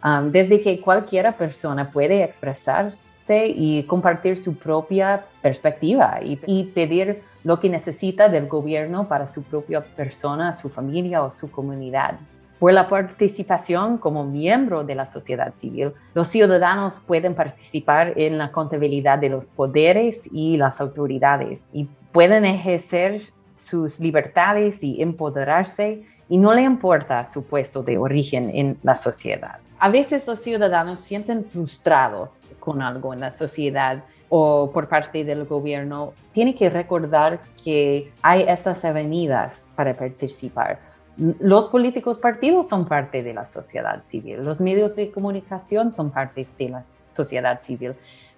um, 0.05 0.33
desde 0.33 0.61
que 0.61 0.81
cualquiera 0.81 1.37
persona 1.37 1.91
puede 1.93 2.25
expresarse 2.25 3.05
y 3.29 3.85
compartir 3.85 4.37
su 4.37 4.57
propia 4.57 5.25
perspectiva 5.43 6.21
y 6.23 6.65
pedir 6.65 7.23
lo 7.47 7.61
que 7.61 7.71
necesita 7.71 8.29
del 8.29 8.49
gobierno 8.49 9.07
para 9.07 9.29
su 9.29 9.45
propia 9.45 9.81
persona, 9.81 10.53
su 10.53 10.69
familia 10.69 11.23
o 11.23 11.31
su 11.31 11.49
comunidad. 11.49 12.19
Por 12.59 12.73
la 12.73 12.89
participación 12.89 13.99
como 13.99 14.25
miembro 14.25 14.83
de 14.83 14.97
la 14.97 15.07
sociedad 15.07 15.55
civil, 15.55 15.93
los 16.13 16.27
ciudadanos 16.27 17.01
pueden 17.07 17.37
participar 17.37 18.15
en 18.17 18.37
la 18.37 18.51
contabilidad 18.51 19.21
de 19.21 19.29
los 19.29 19.51
poderes 19.51 20.29
y 20.33 20.57
las 20.57 20.81
autoridades 20.81 21.71
y 21.73 21.89
pueden 22.11 22.45
ejercer 22.47 23.23
sus 23.53 24.01
libertades 24.01 24.83
y 24.83 25.01
empoderarse 25.01 26.03
y 26.29 26.39
no 26.39 26.53
le 26.53 26.63
importa 26.63 27.27
su 27.27 27.45
puesto 27.45 27.85
de 27.85 27.97
origen 27.97 28.51
en 28.53 28.77
la 28.83 28.97
sociedad. 28.97 29.61
A 29.79 29.89
veces 29.89 30.27
los 30.27 30.41
ciudadanos 30.41 30.99
sienten 30.99 31.45
frustrados 31.45 32.49
con 32.59 32.83
algo 32.83 33.15
en 33.15 33.21
la 33.21 33.31
sociedad 33.31 34.03
o 34.29 34.71
por 34.73 34.89
parte 34.89 35.25
del 35.25 35.45
gobierno. 35.45 36.13
Tiene 36.33 36.55
que 36.55 36.71
recordar 36.71 37.41
que 37.63 38.13
hay 38.23 38.43
estas 38.43 38.85
avenidas 38.85 39.71
para 39.77 39.97
participar 39.97 40.79
los 41.17 41.69
políticos 41.69 42.19
partidos 42.19 42.69
son 42.69 42.87
parte 42.87 43.23
de 43.23 43.33
la 43.33 43.47
sociedad 43.47 44.03
civil, 44.05 44.45
los 44.45 44.61
medios 44.61 44.97
de 44.97 45.11
comunicación 45.11 45.93
son 45.93 46.11
parte 46.11 46.47
de 46.59 46.69
la 46.69 46.85
sociedad 47.11 47.63
civil, 47.63 47.95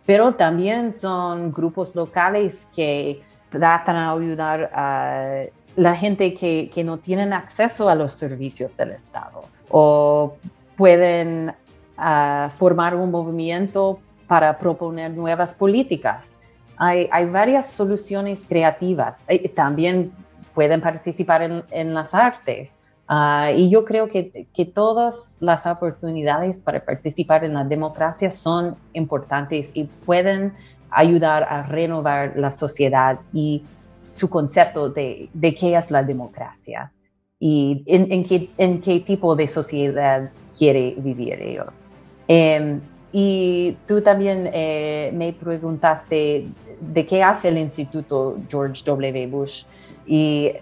pero 0.06 0.34
también 0.34 0.92
son 0.92 1.52
grupos 1.52 1.96
locales 1.96 2.68
que 2.74 3.20
tratan 3.50 3.96
de 3.96 4.24
ayudar 4.24 4.70
a 4.72 5.44
la 5.74 5.96
gente 5.96 6.34
que, 6.34 6.84
no 6.84 6.98
tienen 6.98 7.32
acceso 7.32 7.88
a 7.88 7.94
los 7.94 8.12
servicios 8.12 8.76
del 8.76 8.92
Estado 8.92 9.44
o 9.70 10.36
pueden 10.76 11.52
ah, 11.96 12.48
formar 12.54 12.94
un 12.94 13.10
movimiento 13.10 13.98
para 14.28 14.58
proponer 14.58 15.10
nuevas 15.12 15.54
políticas. 15.54 16.36
Hay, 16.76 17.08
varias 17.32 17.72
soluciones 17.72 18.44
creativas. 18.48 19.24
Eh, 19.26 19.48
también 19.48 20.12
pueden 20.54 20.80
participar 20.80 21.64
en, 21.70 21.94
las 21.94 22.14
artes. 22.14 22.84
Ah, 23.08 23.50
y 23.50 23.68
yo 23.68 23.84
creo 23.84 24.06
que, 24.06 24.46
que, 24.54 24.64
todas 24.64 25.38
las 25.40 25.66
oportunidades 25.66 26.62
para 26.62 26.84
participar 26.84 27.44
en 27.44 27.54
la 27.54 27.64
democracia 27.64 28.30
son 28.30 28.76
importantes 28.92 29.72
y 29.74 29.84
pueden 29.84 30.54
ayudar 30.90 31.42
a 31.48 31.62
renovar 31.64 32.34
la 32.36 32.52
sociedad 32.52 33.18
y 33.32 33.64
su 34.10 34.28
concepto 34.30 34.88
de, 34.88 35.30
de 35.32 35.54
qué 35.54 35.76
es 35.76 35.90
la 35.90 36.02
democracia 36.02 36.92
y 37.40 37.84
en, 37.86 38.24
qué, 38.24 38.50
en, 38.58 38.80
qué, 38.80 39.00
tipo 39.00 39.36
de 39.36 39.46
sociedad 39.46 40.30
quiere 40.56 40.94
vivir 40.98 41.40
ellos. 41.40 41.88
Em, 42.26 42.80
y 43.12 43.76
tú 43.86 44.02
también 44.02 44.50
eh, 44.52 45.10
me 45.14 45.32
preguntaste 45.32 46.46
de 46.80 47.06
qué 47.06 47.22
hace 47.22 47.48
el 47.48 47.58
Instituto 47.58 48.38
George 48.48 48.82
W. 48.84 49.26
Bush 49.28 49.64
y 50.06 50.52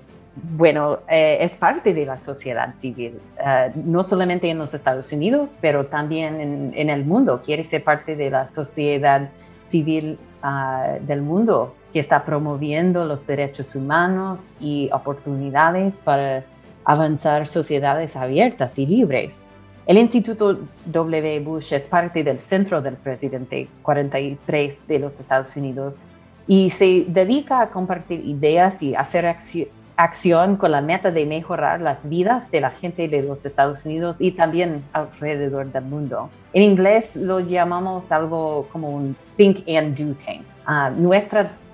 bueno, 0.42 0.99
eh, 1.09 1.38
es 1.40 1.55
parte 1.55 1.94
de 1.94 2.05
la 2.05 2.18
sociedad 2.18 2.74
civil, 2.76 3.18
eh, 3.38 3.72
no 3.74 4.03
solamente 4.03 4.51
en 4.51 4.59
los 4.59 4.74
Estados 4.74 5.11
Unidos, 5.12 5.57
pero 5.61 5.86
también 5.86 6.72
en, 6.74 6.90
el 6.90 7.05
mundo. 7.05 7.40
Quiere 7.42 7.64
ser 7.64 7.82
parte 7.82 8.16
de 8.16 8.30
la 8.30 8.47
sociedad 8.47 9.30
civil 9.66 10.18
ah, 10.42 10.97
del 11.01 11.22
mundo 11.22 11.74
que 11.92 12.01
está 12.01 12.24
promoviendo 12.24 13.07
los 13.07 13.26
derechos 13.26 13.74
humanos 13.74 14.51
y 14.61 14.90
oportunidades 14.92 16.03
para 16.03 16.44
avanzar 16.84 17.47
sociedades 17.47 18.14
abiertas 18.14 18.78
y 18.78 18.86
libres. 18.86 19.51
El 19.87 19.99
Instituto 19.99 20.59
W. 20.87 21.41
Bush 21.41 21.72
es 21.72 21.87
parte 21.87 22.24
del 22.24 22.41
Centro 22.41 22.82
del 22.82 22.97
Presidente 22.97 23.68
43 23.82 24.89
de 24.89 24.99
los 24.99 25.20
Estados 25.20 25.55
Unidos 25.57 26.01
y 26.49 26.70
se 26.70 27.05
dedica 27.07 27.61
a 27.61 27.70
compartir 27.70 28.18
ideas 28.26 28.82
y 28.82 28.97
hacer 28.97 29.26
acción 29.97 30.57
con 30.57 30.72
la 30.72 30.80
meta 30.80 31.12
de 31.12 31.24
mejorar 31.24 31.80
las 31.80 32.09
vidas 32.09 32.51
de 32.51 32.62
la 32.62 32.70
gente 32.70 33.07
de 33.07 33.22
los 33.22 33.47
Estados 33.47 33.87
Unidos 33.87 34.16
y 34.18 34.32
también 34.32 34.82
alrededor 34.93 35.70
del 35.70 35.84
mundo. 35.84 36.30
En 36.53 36.64
inglés 36.64 37.14
lo 37.14 37.39
llamamos 37.39 38.11
algo 38.11 38.66
como 38.72 38.91
un 38.91 39.14
think 39.37 39.68
and 39.68 39.97
do 39.97 40.16
tank. 40.16 40.43
Ah, 40.66 40.91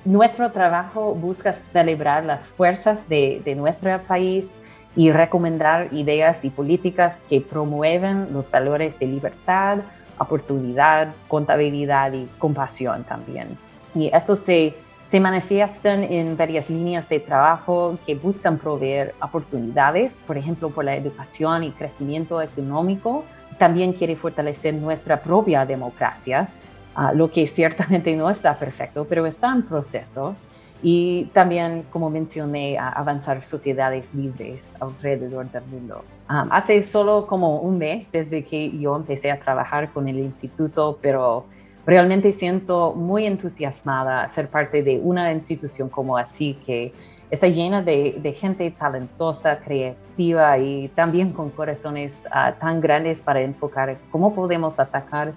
nuestro 0.04 0.52
trabajo 0.52 1.14
busca 1.14 1.54
celebrar 1.54 2.26
las 2.26 2.50
fuerzas 2.50 3.08
de 3.08 3.54
nuestro 3.56 3.98
país 4.02 4.58
y 4.94 5.10
recomendar 5.10 5.88
ideas 5.92 6.44
y 6.44 6.50
políticas 6.50 7.18
que 7.28 7.40
promueven 7.40 8.32
los 8.32 8.50
valores 8.50 8.98
de 8.98 9.06
libertad, 9.06 9.78
oportunidad, 10.18 11.14
contabilidad 11.28 12.12
y 12.12 12.26
compasión 12.38 13.04
también. 13.04 13.56
Y 13.94 14.10
esto 14.14 14.36
se, 14.36 14.74
se 15.06 15.20
manifiestan 15.20 16.02
en 16.04 16.36
varias 16.36 16.70
líneas 16.70 17.08
de 17.08 17.20
trabajo 17.20 17.98
que 18.06 18.14
buscan 18.14 18.58
proveer 18.58 19.14
oportunidades, 19.20 20.22
por 20.26 20.36
ejemplo, 20.36 20.70
por 20.70 20.84
la 20.84 20.96
educación 20.96 21.64
y 21.64 21.70
crecimiento 21.70 22.40
económico. 22.40 23.24
También 23.58 23.92
quiere 23.92 24.16
fortalecer 24.16 24.74
nuestra 24.74 25.20
propia 25.20 25.64
democracia, 25.64 26.48
ah, 26.94 27.12
lo 27.12 27.30
que 27.30 27.46
ciertamente 27.46 28.14
no 28.16 28.28
está 28.30 28.54
perfecto, 28.56 29.06
pero 29.08 29.26
está 29.26 29.52
en 29.52 29.62
proceso. 29.62 30.34
Y 30.82 31.26
también, 31.32 31.84
como 31.90 32.10
mencioné, 32.10 32.76
avanzar 32.76 33.44
sociedades 33.44 34.12
libres 34.14 34.74
alrededor 34.80 35.50
del 35.50 35.62
mundo. 35.66 36.04
Ah, 36.28 36.48
hace 36.50 36.82
solo 36.82 37.26
como 37.26 37.60
un 37.60 37.78
mes 37.78 38.10
desde 38.10 38.44
que 38.44 38.76
yo 38.76 38.96
empecé 38.96 39.30
a 39.30 39.38
trabajar 39.38 39.92
con 39.92 40.08
el 40.08 40.18
instituto, 40.18 40.98
pero 41.00 41.46
realmente 41.86 42.32
siento 42.32 42.94
muy 42.94 43.26
entusiasmada 43.26 44.28
ser 44.28 44.48
parte 44.48 44.82
de 44.82 44.98
una 44.98 45.32
institución 45.32 45.88
como 45.88 46.16
así 46.16 46.54
que 46.64 46.92
está 47.30 47.48
llena 47.48 47.82
de, 47.82 48.34
gente 48.36 48.70
talentosa, 48.70 49.58
creativa 49.60 50.58
y 50.58 50.88
también 50.88 51.32
con 51.32 51.50
corazones 51.50 52.22
ah, 52.30 52.54
tan 52.60 52.80
grandes 52.80 53.22
para 53.22 53.40
enfocar 53.40 53.98
cómo 54.10 54.34
podemos 54.34 54.78
atacar 54.78 55.32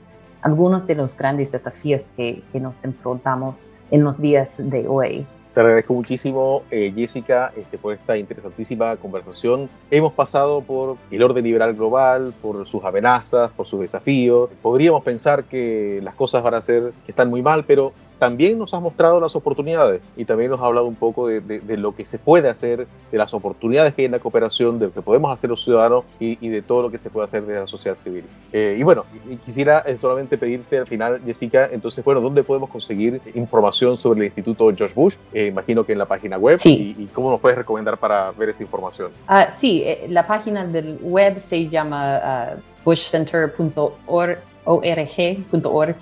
algunos 0.46 0.86
de 0.86 0.94
los 0.94 1.18
grandes 1.18 1.52
desafíos 1.52 2.12
que, 2.16 2.44
que 2.52 2.60
nos 2.60 2.86
enfrentamos 2.86 3.80
en 3.90 4.04
los 4.04 4.22
días 4.22 4.58
de 4.60 4.88
hoy. 4.88 5.26
Te 5.56 5.60
agradezco 5.60 5.96
muchísimo, 5.96 6.62
eh, 6.70 6.94
Jessica, 6.96 7.52
este, 7.58 7.80
por 7.80 7.96
esta 7.96 8.16
interesantísima 8.16 8.96
conversación. 8.98 9.68
Hemos 9.90 10.14
pasado 10.14 10.62
por 10.62 10.98
el 11.10 11.24
orden 11.24 11.46
liberal 11.46 11.74
global, 11.74 12.32
por 12.44 12.68
sus 12.68 12.84
amenazas, 12.84 13.50
por 13.54 13.66
sus 13.66 13.80
desafíos. 13.80 14.52
Podríamos 14.62 15.04
pensar 15.04 15.46
que 15.46 16.00
las 16.04 16.14
cosas 16.14 16.44
van 16.44 16.54
a 16.54 16.62
ser 16.62 16.94
que 17.06 17.12
están 17.12 17.32
muy 17.32 17.42
mal, 17.42 17.66
pero 17.66 17.94
también 18.26 18.58
nos 18.58 18.74
has 18.74 18.82
mostrado 18.82 19.20
las 19.20 19.36
oportunidades 19.36 20.02
y 20.18 20.26
también 20.26 20.50
nos 20.50 20.60
ha 20.60 20.66
hablado 20.66 20.88
un 20.88 20.96
poco 20.96 21.28
de, 21.28 21.62
lo 21.78 21.96
que 21.96 22.08
se 22.08 22.18
puede 22.18 22.50
hacer, 22.50 22.88
de 23.12 23.18
las 23.20 23.36
oportunidades 23.36 23.94
que 23.94 24.02
hay 24.02 24.06
en 24.08 24.14
la 24.14 24.20
cooperación, 24.20 24.80
de 24.80 24.88
lo 24.88 24.94
que 24.94 25.04
podemos 25.04 25.32
hacer 25.32 25.52
los 25.52 25.64
ciudadanos 25.64 26.06
y, 26.20 26.36
de 26.50 26.64
todo 26.64 26.82
lo 26.82 26.90
que 26.90 26.98
se 26.98 27.12
puede 27.12 27.28
hacer 27.28 27.46
desde 27.46 27.60
la 27.60 27.68
sociedad 27.68 27.96
civil. 27.96 28.24
Eh, 28.52 28.78
y 28.80 28.82
bueno, 28.82 29.06
quisiera 29.46 29.84
eh, 29.86 30.00
solamente 30.00 30.40
pedirte 30.40 30.80
al 30.80 30.88
final, 30.88 31.22
Jessica, 31.24 31.70
entonces, 31.72 32.04
bueno, 32.04 32.20
¿dónde 32.20 32.42
podemos 32.42 32.68
conseguir 32.72 33.22
información 33.36 33.96
sobre 33.96 34.22
el 34.22 34.26
Instituto 34.26 34.74
George 34.76 34.96
Bush? 34.96 35.18
Eh, 35.32 35.46
imagino 35.46 35.84
que 35.84 35.92
en 35.92 36.00
la 36.00 36.08
página 36.08 36.40
web. 36.40 36.60
Y, 36.64 37.08
cómo 37.14 37.30
nos 37.30 37.40
puedes 37.40 37.60
recomendar 37.60 38.00
para 38.00 38.32
ver 38.32 38.50
esa 38.50 38.64
información? 38.64 39.12
Ah, 39.28 39.52
sí, 39.52 39.86
la 40.10 40.26
página 40.26 40.66
del 40.66 40.98
web 41.00 41.40
se 41.40 41.70
llama 41.70 42.56
uh, 42.56 42.60
bushcenter.org 42.84 44.40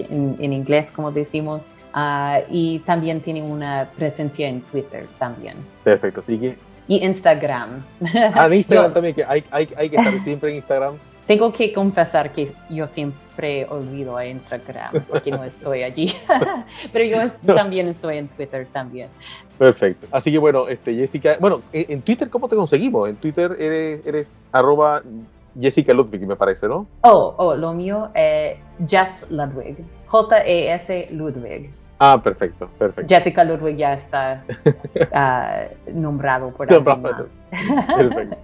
en, 0.09 0.37
en 0.39 0.53
inglés, 0.53 0.89
como 0.93 1.11
decimos. 1.11 1.61
Ah, 1.93 2.41
y 2.49 2.79
también 2.79 3.21
tiene 3.21 3.41
una 3.41 3.89
presencia 3.95 4.47
en 4.47 4.61
Twitter 4.61 5.07
también. 5.19 5.57
Perfecto, 5.83 6.21
sigue. 6.21 6.57
Y 6.87 7.05
Instagram. 7.05 7.83
Ah, 8.33 8.47
en 8.47 8.53
Instagram 8.55 8.93
también, 8.93 9.15
que 9.15 9.23
hay, 9.23 9.43
hay, 9.51 9.69
hay 9.77 9.89
que 9.89 9.95
estar 9.95 10.13
siempre 10.21 10.49
en 10.49 10.55
Instagram. 10.57 10.95
Tengo 11.27 11.53
que 11.53 11.71
confesar 11.71 12.31
que 12.33 12.51
yo 12.69 12.85
siempre 12.85 13.65
olvido 13.69 14.17
a 14.17 14.25
Instagram 14.25 15.05
porque 15.07 15.31
no 15.31 15.43
estoy 15.43 15.83
allí. 15.83 16.11
Pero 16.91 17.05
yo 17.05 17.53
también 17.55 17.87
estoy 17.87 18.17
en 18.17 18.27
Twitter 18.27 18.67
también. 18.73 19.07
Perfecto. 19.57 20.07
Así 20.11 20.31
que 20.31 20.37
bueno, 20.37 20.67
este, 20.67 20.93
Jessica, 20.93 21.37
bueno, 21.39 21.61
en 21.71 22.01
Twitter, 22.01 22.29
¿cómo 22.29 22.49
te 22.49 22.55
conseguimos? 22.55 23.07
En 23.07 23.15
Twitter 23.15 23.55
eres, 23.57 24.05
eres 24.05 24.41
arroba 24.51 25.01
Jessica 25.59 25.93
Ludwig, 25.93 26.27
me 26.27 26.35
parece, 26.35 26.67
¿no? 26.67 26.87
Oh, 27.01 27.35
oh, 27.37 27.55
lo 27.55 27.71
mío 27.73 28.09
es 28.13 28.57
Jeff 28.87 29.23
Ludwig. 29.29 29.77
J-E-S 30.07 31.07
Ludwig. 31.11 31.71
Ah, 32.05 32.21
perfecto, 32.21 32.69
perfecto. 32.77 33.15
Jessica 33.15 33.45
Ludwig 33.45 33.77
ya 33.77 33.93
está 33.93 34.43
uh, 34.45 35.97
nombrado 35.97 36.51
por 36.51 36.69
alguien 36.73 37.01
más. 37.01 37.41
Perfecto. 37.95 38.37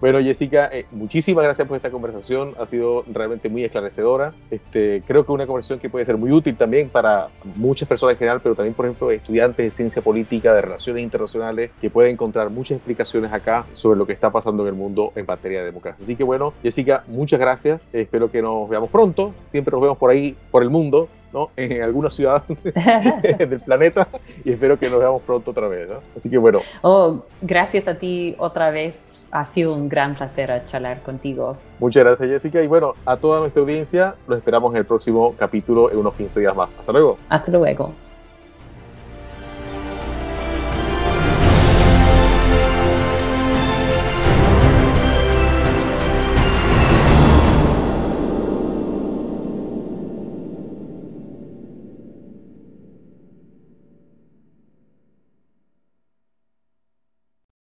Bueno, 0.00 0.20
Jessica, 0.20 0.68
eh, 0.72 0.86
muchísimas 0.90 1.44
gracias 1.44 1.66
por 1.66 1.76
esta 1.76 1.90
conversación. 1.90 2.54
Ha 2.58 2.66
sido 2.66 3.04
realmente 3.10 3.48
muy 3.48 3.64
esclarecedora. 3.64 4.34
Este, 4.50 5.02
creo 5.06 5.24
que 5.24 5.32
una 5.32 5.46
conversación 5.46 5.78
que 5.78 5.88
puede 5.88 6.04
ser 6.04 6.18
muy 6.18 6.30
útil 6.30 6.56
también 6.56 6.88
para 6.88 7.28
muchas 7.54 7.88
personas 7.88 8.14
en 8.14 8.18
general, 8.18 8.40
pero 8.42 8.54
también, 8.54 8.74
por 8.74 8.86
ejemplo, 8.86 9.10
estudiantes 9.10 9.64
de 9.64 9.70
ciencia 9.70 10.02
política, 10.02 10.52
de 10.52 10.62
relaciones 10.62 11.02
internacionales, 11.02 11.70
que 11.80 11.90
pueden 11.90 12.12
encontrar 12.12 12.50
muchas 12.50 12.76
explicaciones 12.76 13.32
acá 13.32 13.64
sobre 13.72 13.98
lo 13.98 14.06
que 14.06 14.12
está 14.12 14.30
pasando 14.30 14.62
en 14.64 14.70
el 14.70 14.74
mundo 14.74 15.12
en 15.14 15.26
materia 15.26 15.60
de 15.60 15.66
democracia. 15.66 16.02
Así 16.04 16.16
que 16.16 16.24
bueno, 16.24 16.52
Jessica, 16.62 17.04
muchas 17.06 17.40
gracias. 17.40 17.80
espero 17.92 18.30
que 18.30 18.42
nos 18.42 18.68
veamos 18.68 18.90
pronto. 18.90 19.32
Siempre 19.52 19.72
nos 19.72 19.80
vemos 19.80 19.98
por 19.98 20.10
ahí, 20.10 20.36
por 20.50 20.62
el 20.62 20.70
mundo. 20.70 21.08
¿no? 21.32 21.50
en 21.56 21.82
alguna 21.82 22.10
ciudad 22.10 22.44
del 23.38 23.60
planeta 23.60 24.06
y 24.44 24.52
espero 24.52 24.78
que 24.78 24.88
nos 24.88 25.00
veamos 25.00 25.20
pronto 25.22 25.50
otra 25.50 25.66
vez. 25.66 25.88
¿no? 25.88 25.96
Así 26.16 26.30
que 26.30 26.38
bueno. 26.38 26.60
Oh, 26.82 27.24
gracias 27.42 27.88
a 27.88 27.98
ti 27.98 28.36
otra 28.38 28.70
vez 28.70 29.13
ha 29.34 29.44
sido 29.44 29.74
un 29.74 29.88
gran 29.88 30.14
placer 30.14 30.64
charlar 30.64 31.02
contigo. 31.02 31.56
Muchas 31.80 32.04
gracias 32.04 32.28
Jessica 32.28 32.62
y 32.62 32.68
bueno, 32.68 32.94
a 33.04 33.16
toda 33.16 33.40
nuestra 33.40 33.62
audiencia 33.62 34.14
los 34.28 34.38
esperamos 34.38 34.72
en 34.72 34.78
el 34.78 34.86
próximo 34.86 35.34
capítulo 35.36 35.90
en 35.90 35.98
unos 35.98 36.14
15 36.14 36.40
días 36.40 36.54
más. 36.54 36.70
Hasta 36.78 36.92
luego. 36.92 37.18
Hasta 37.28 37.50
luego. 37.50 37.92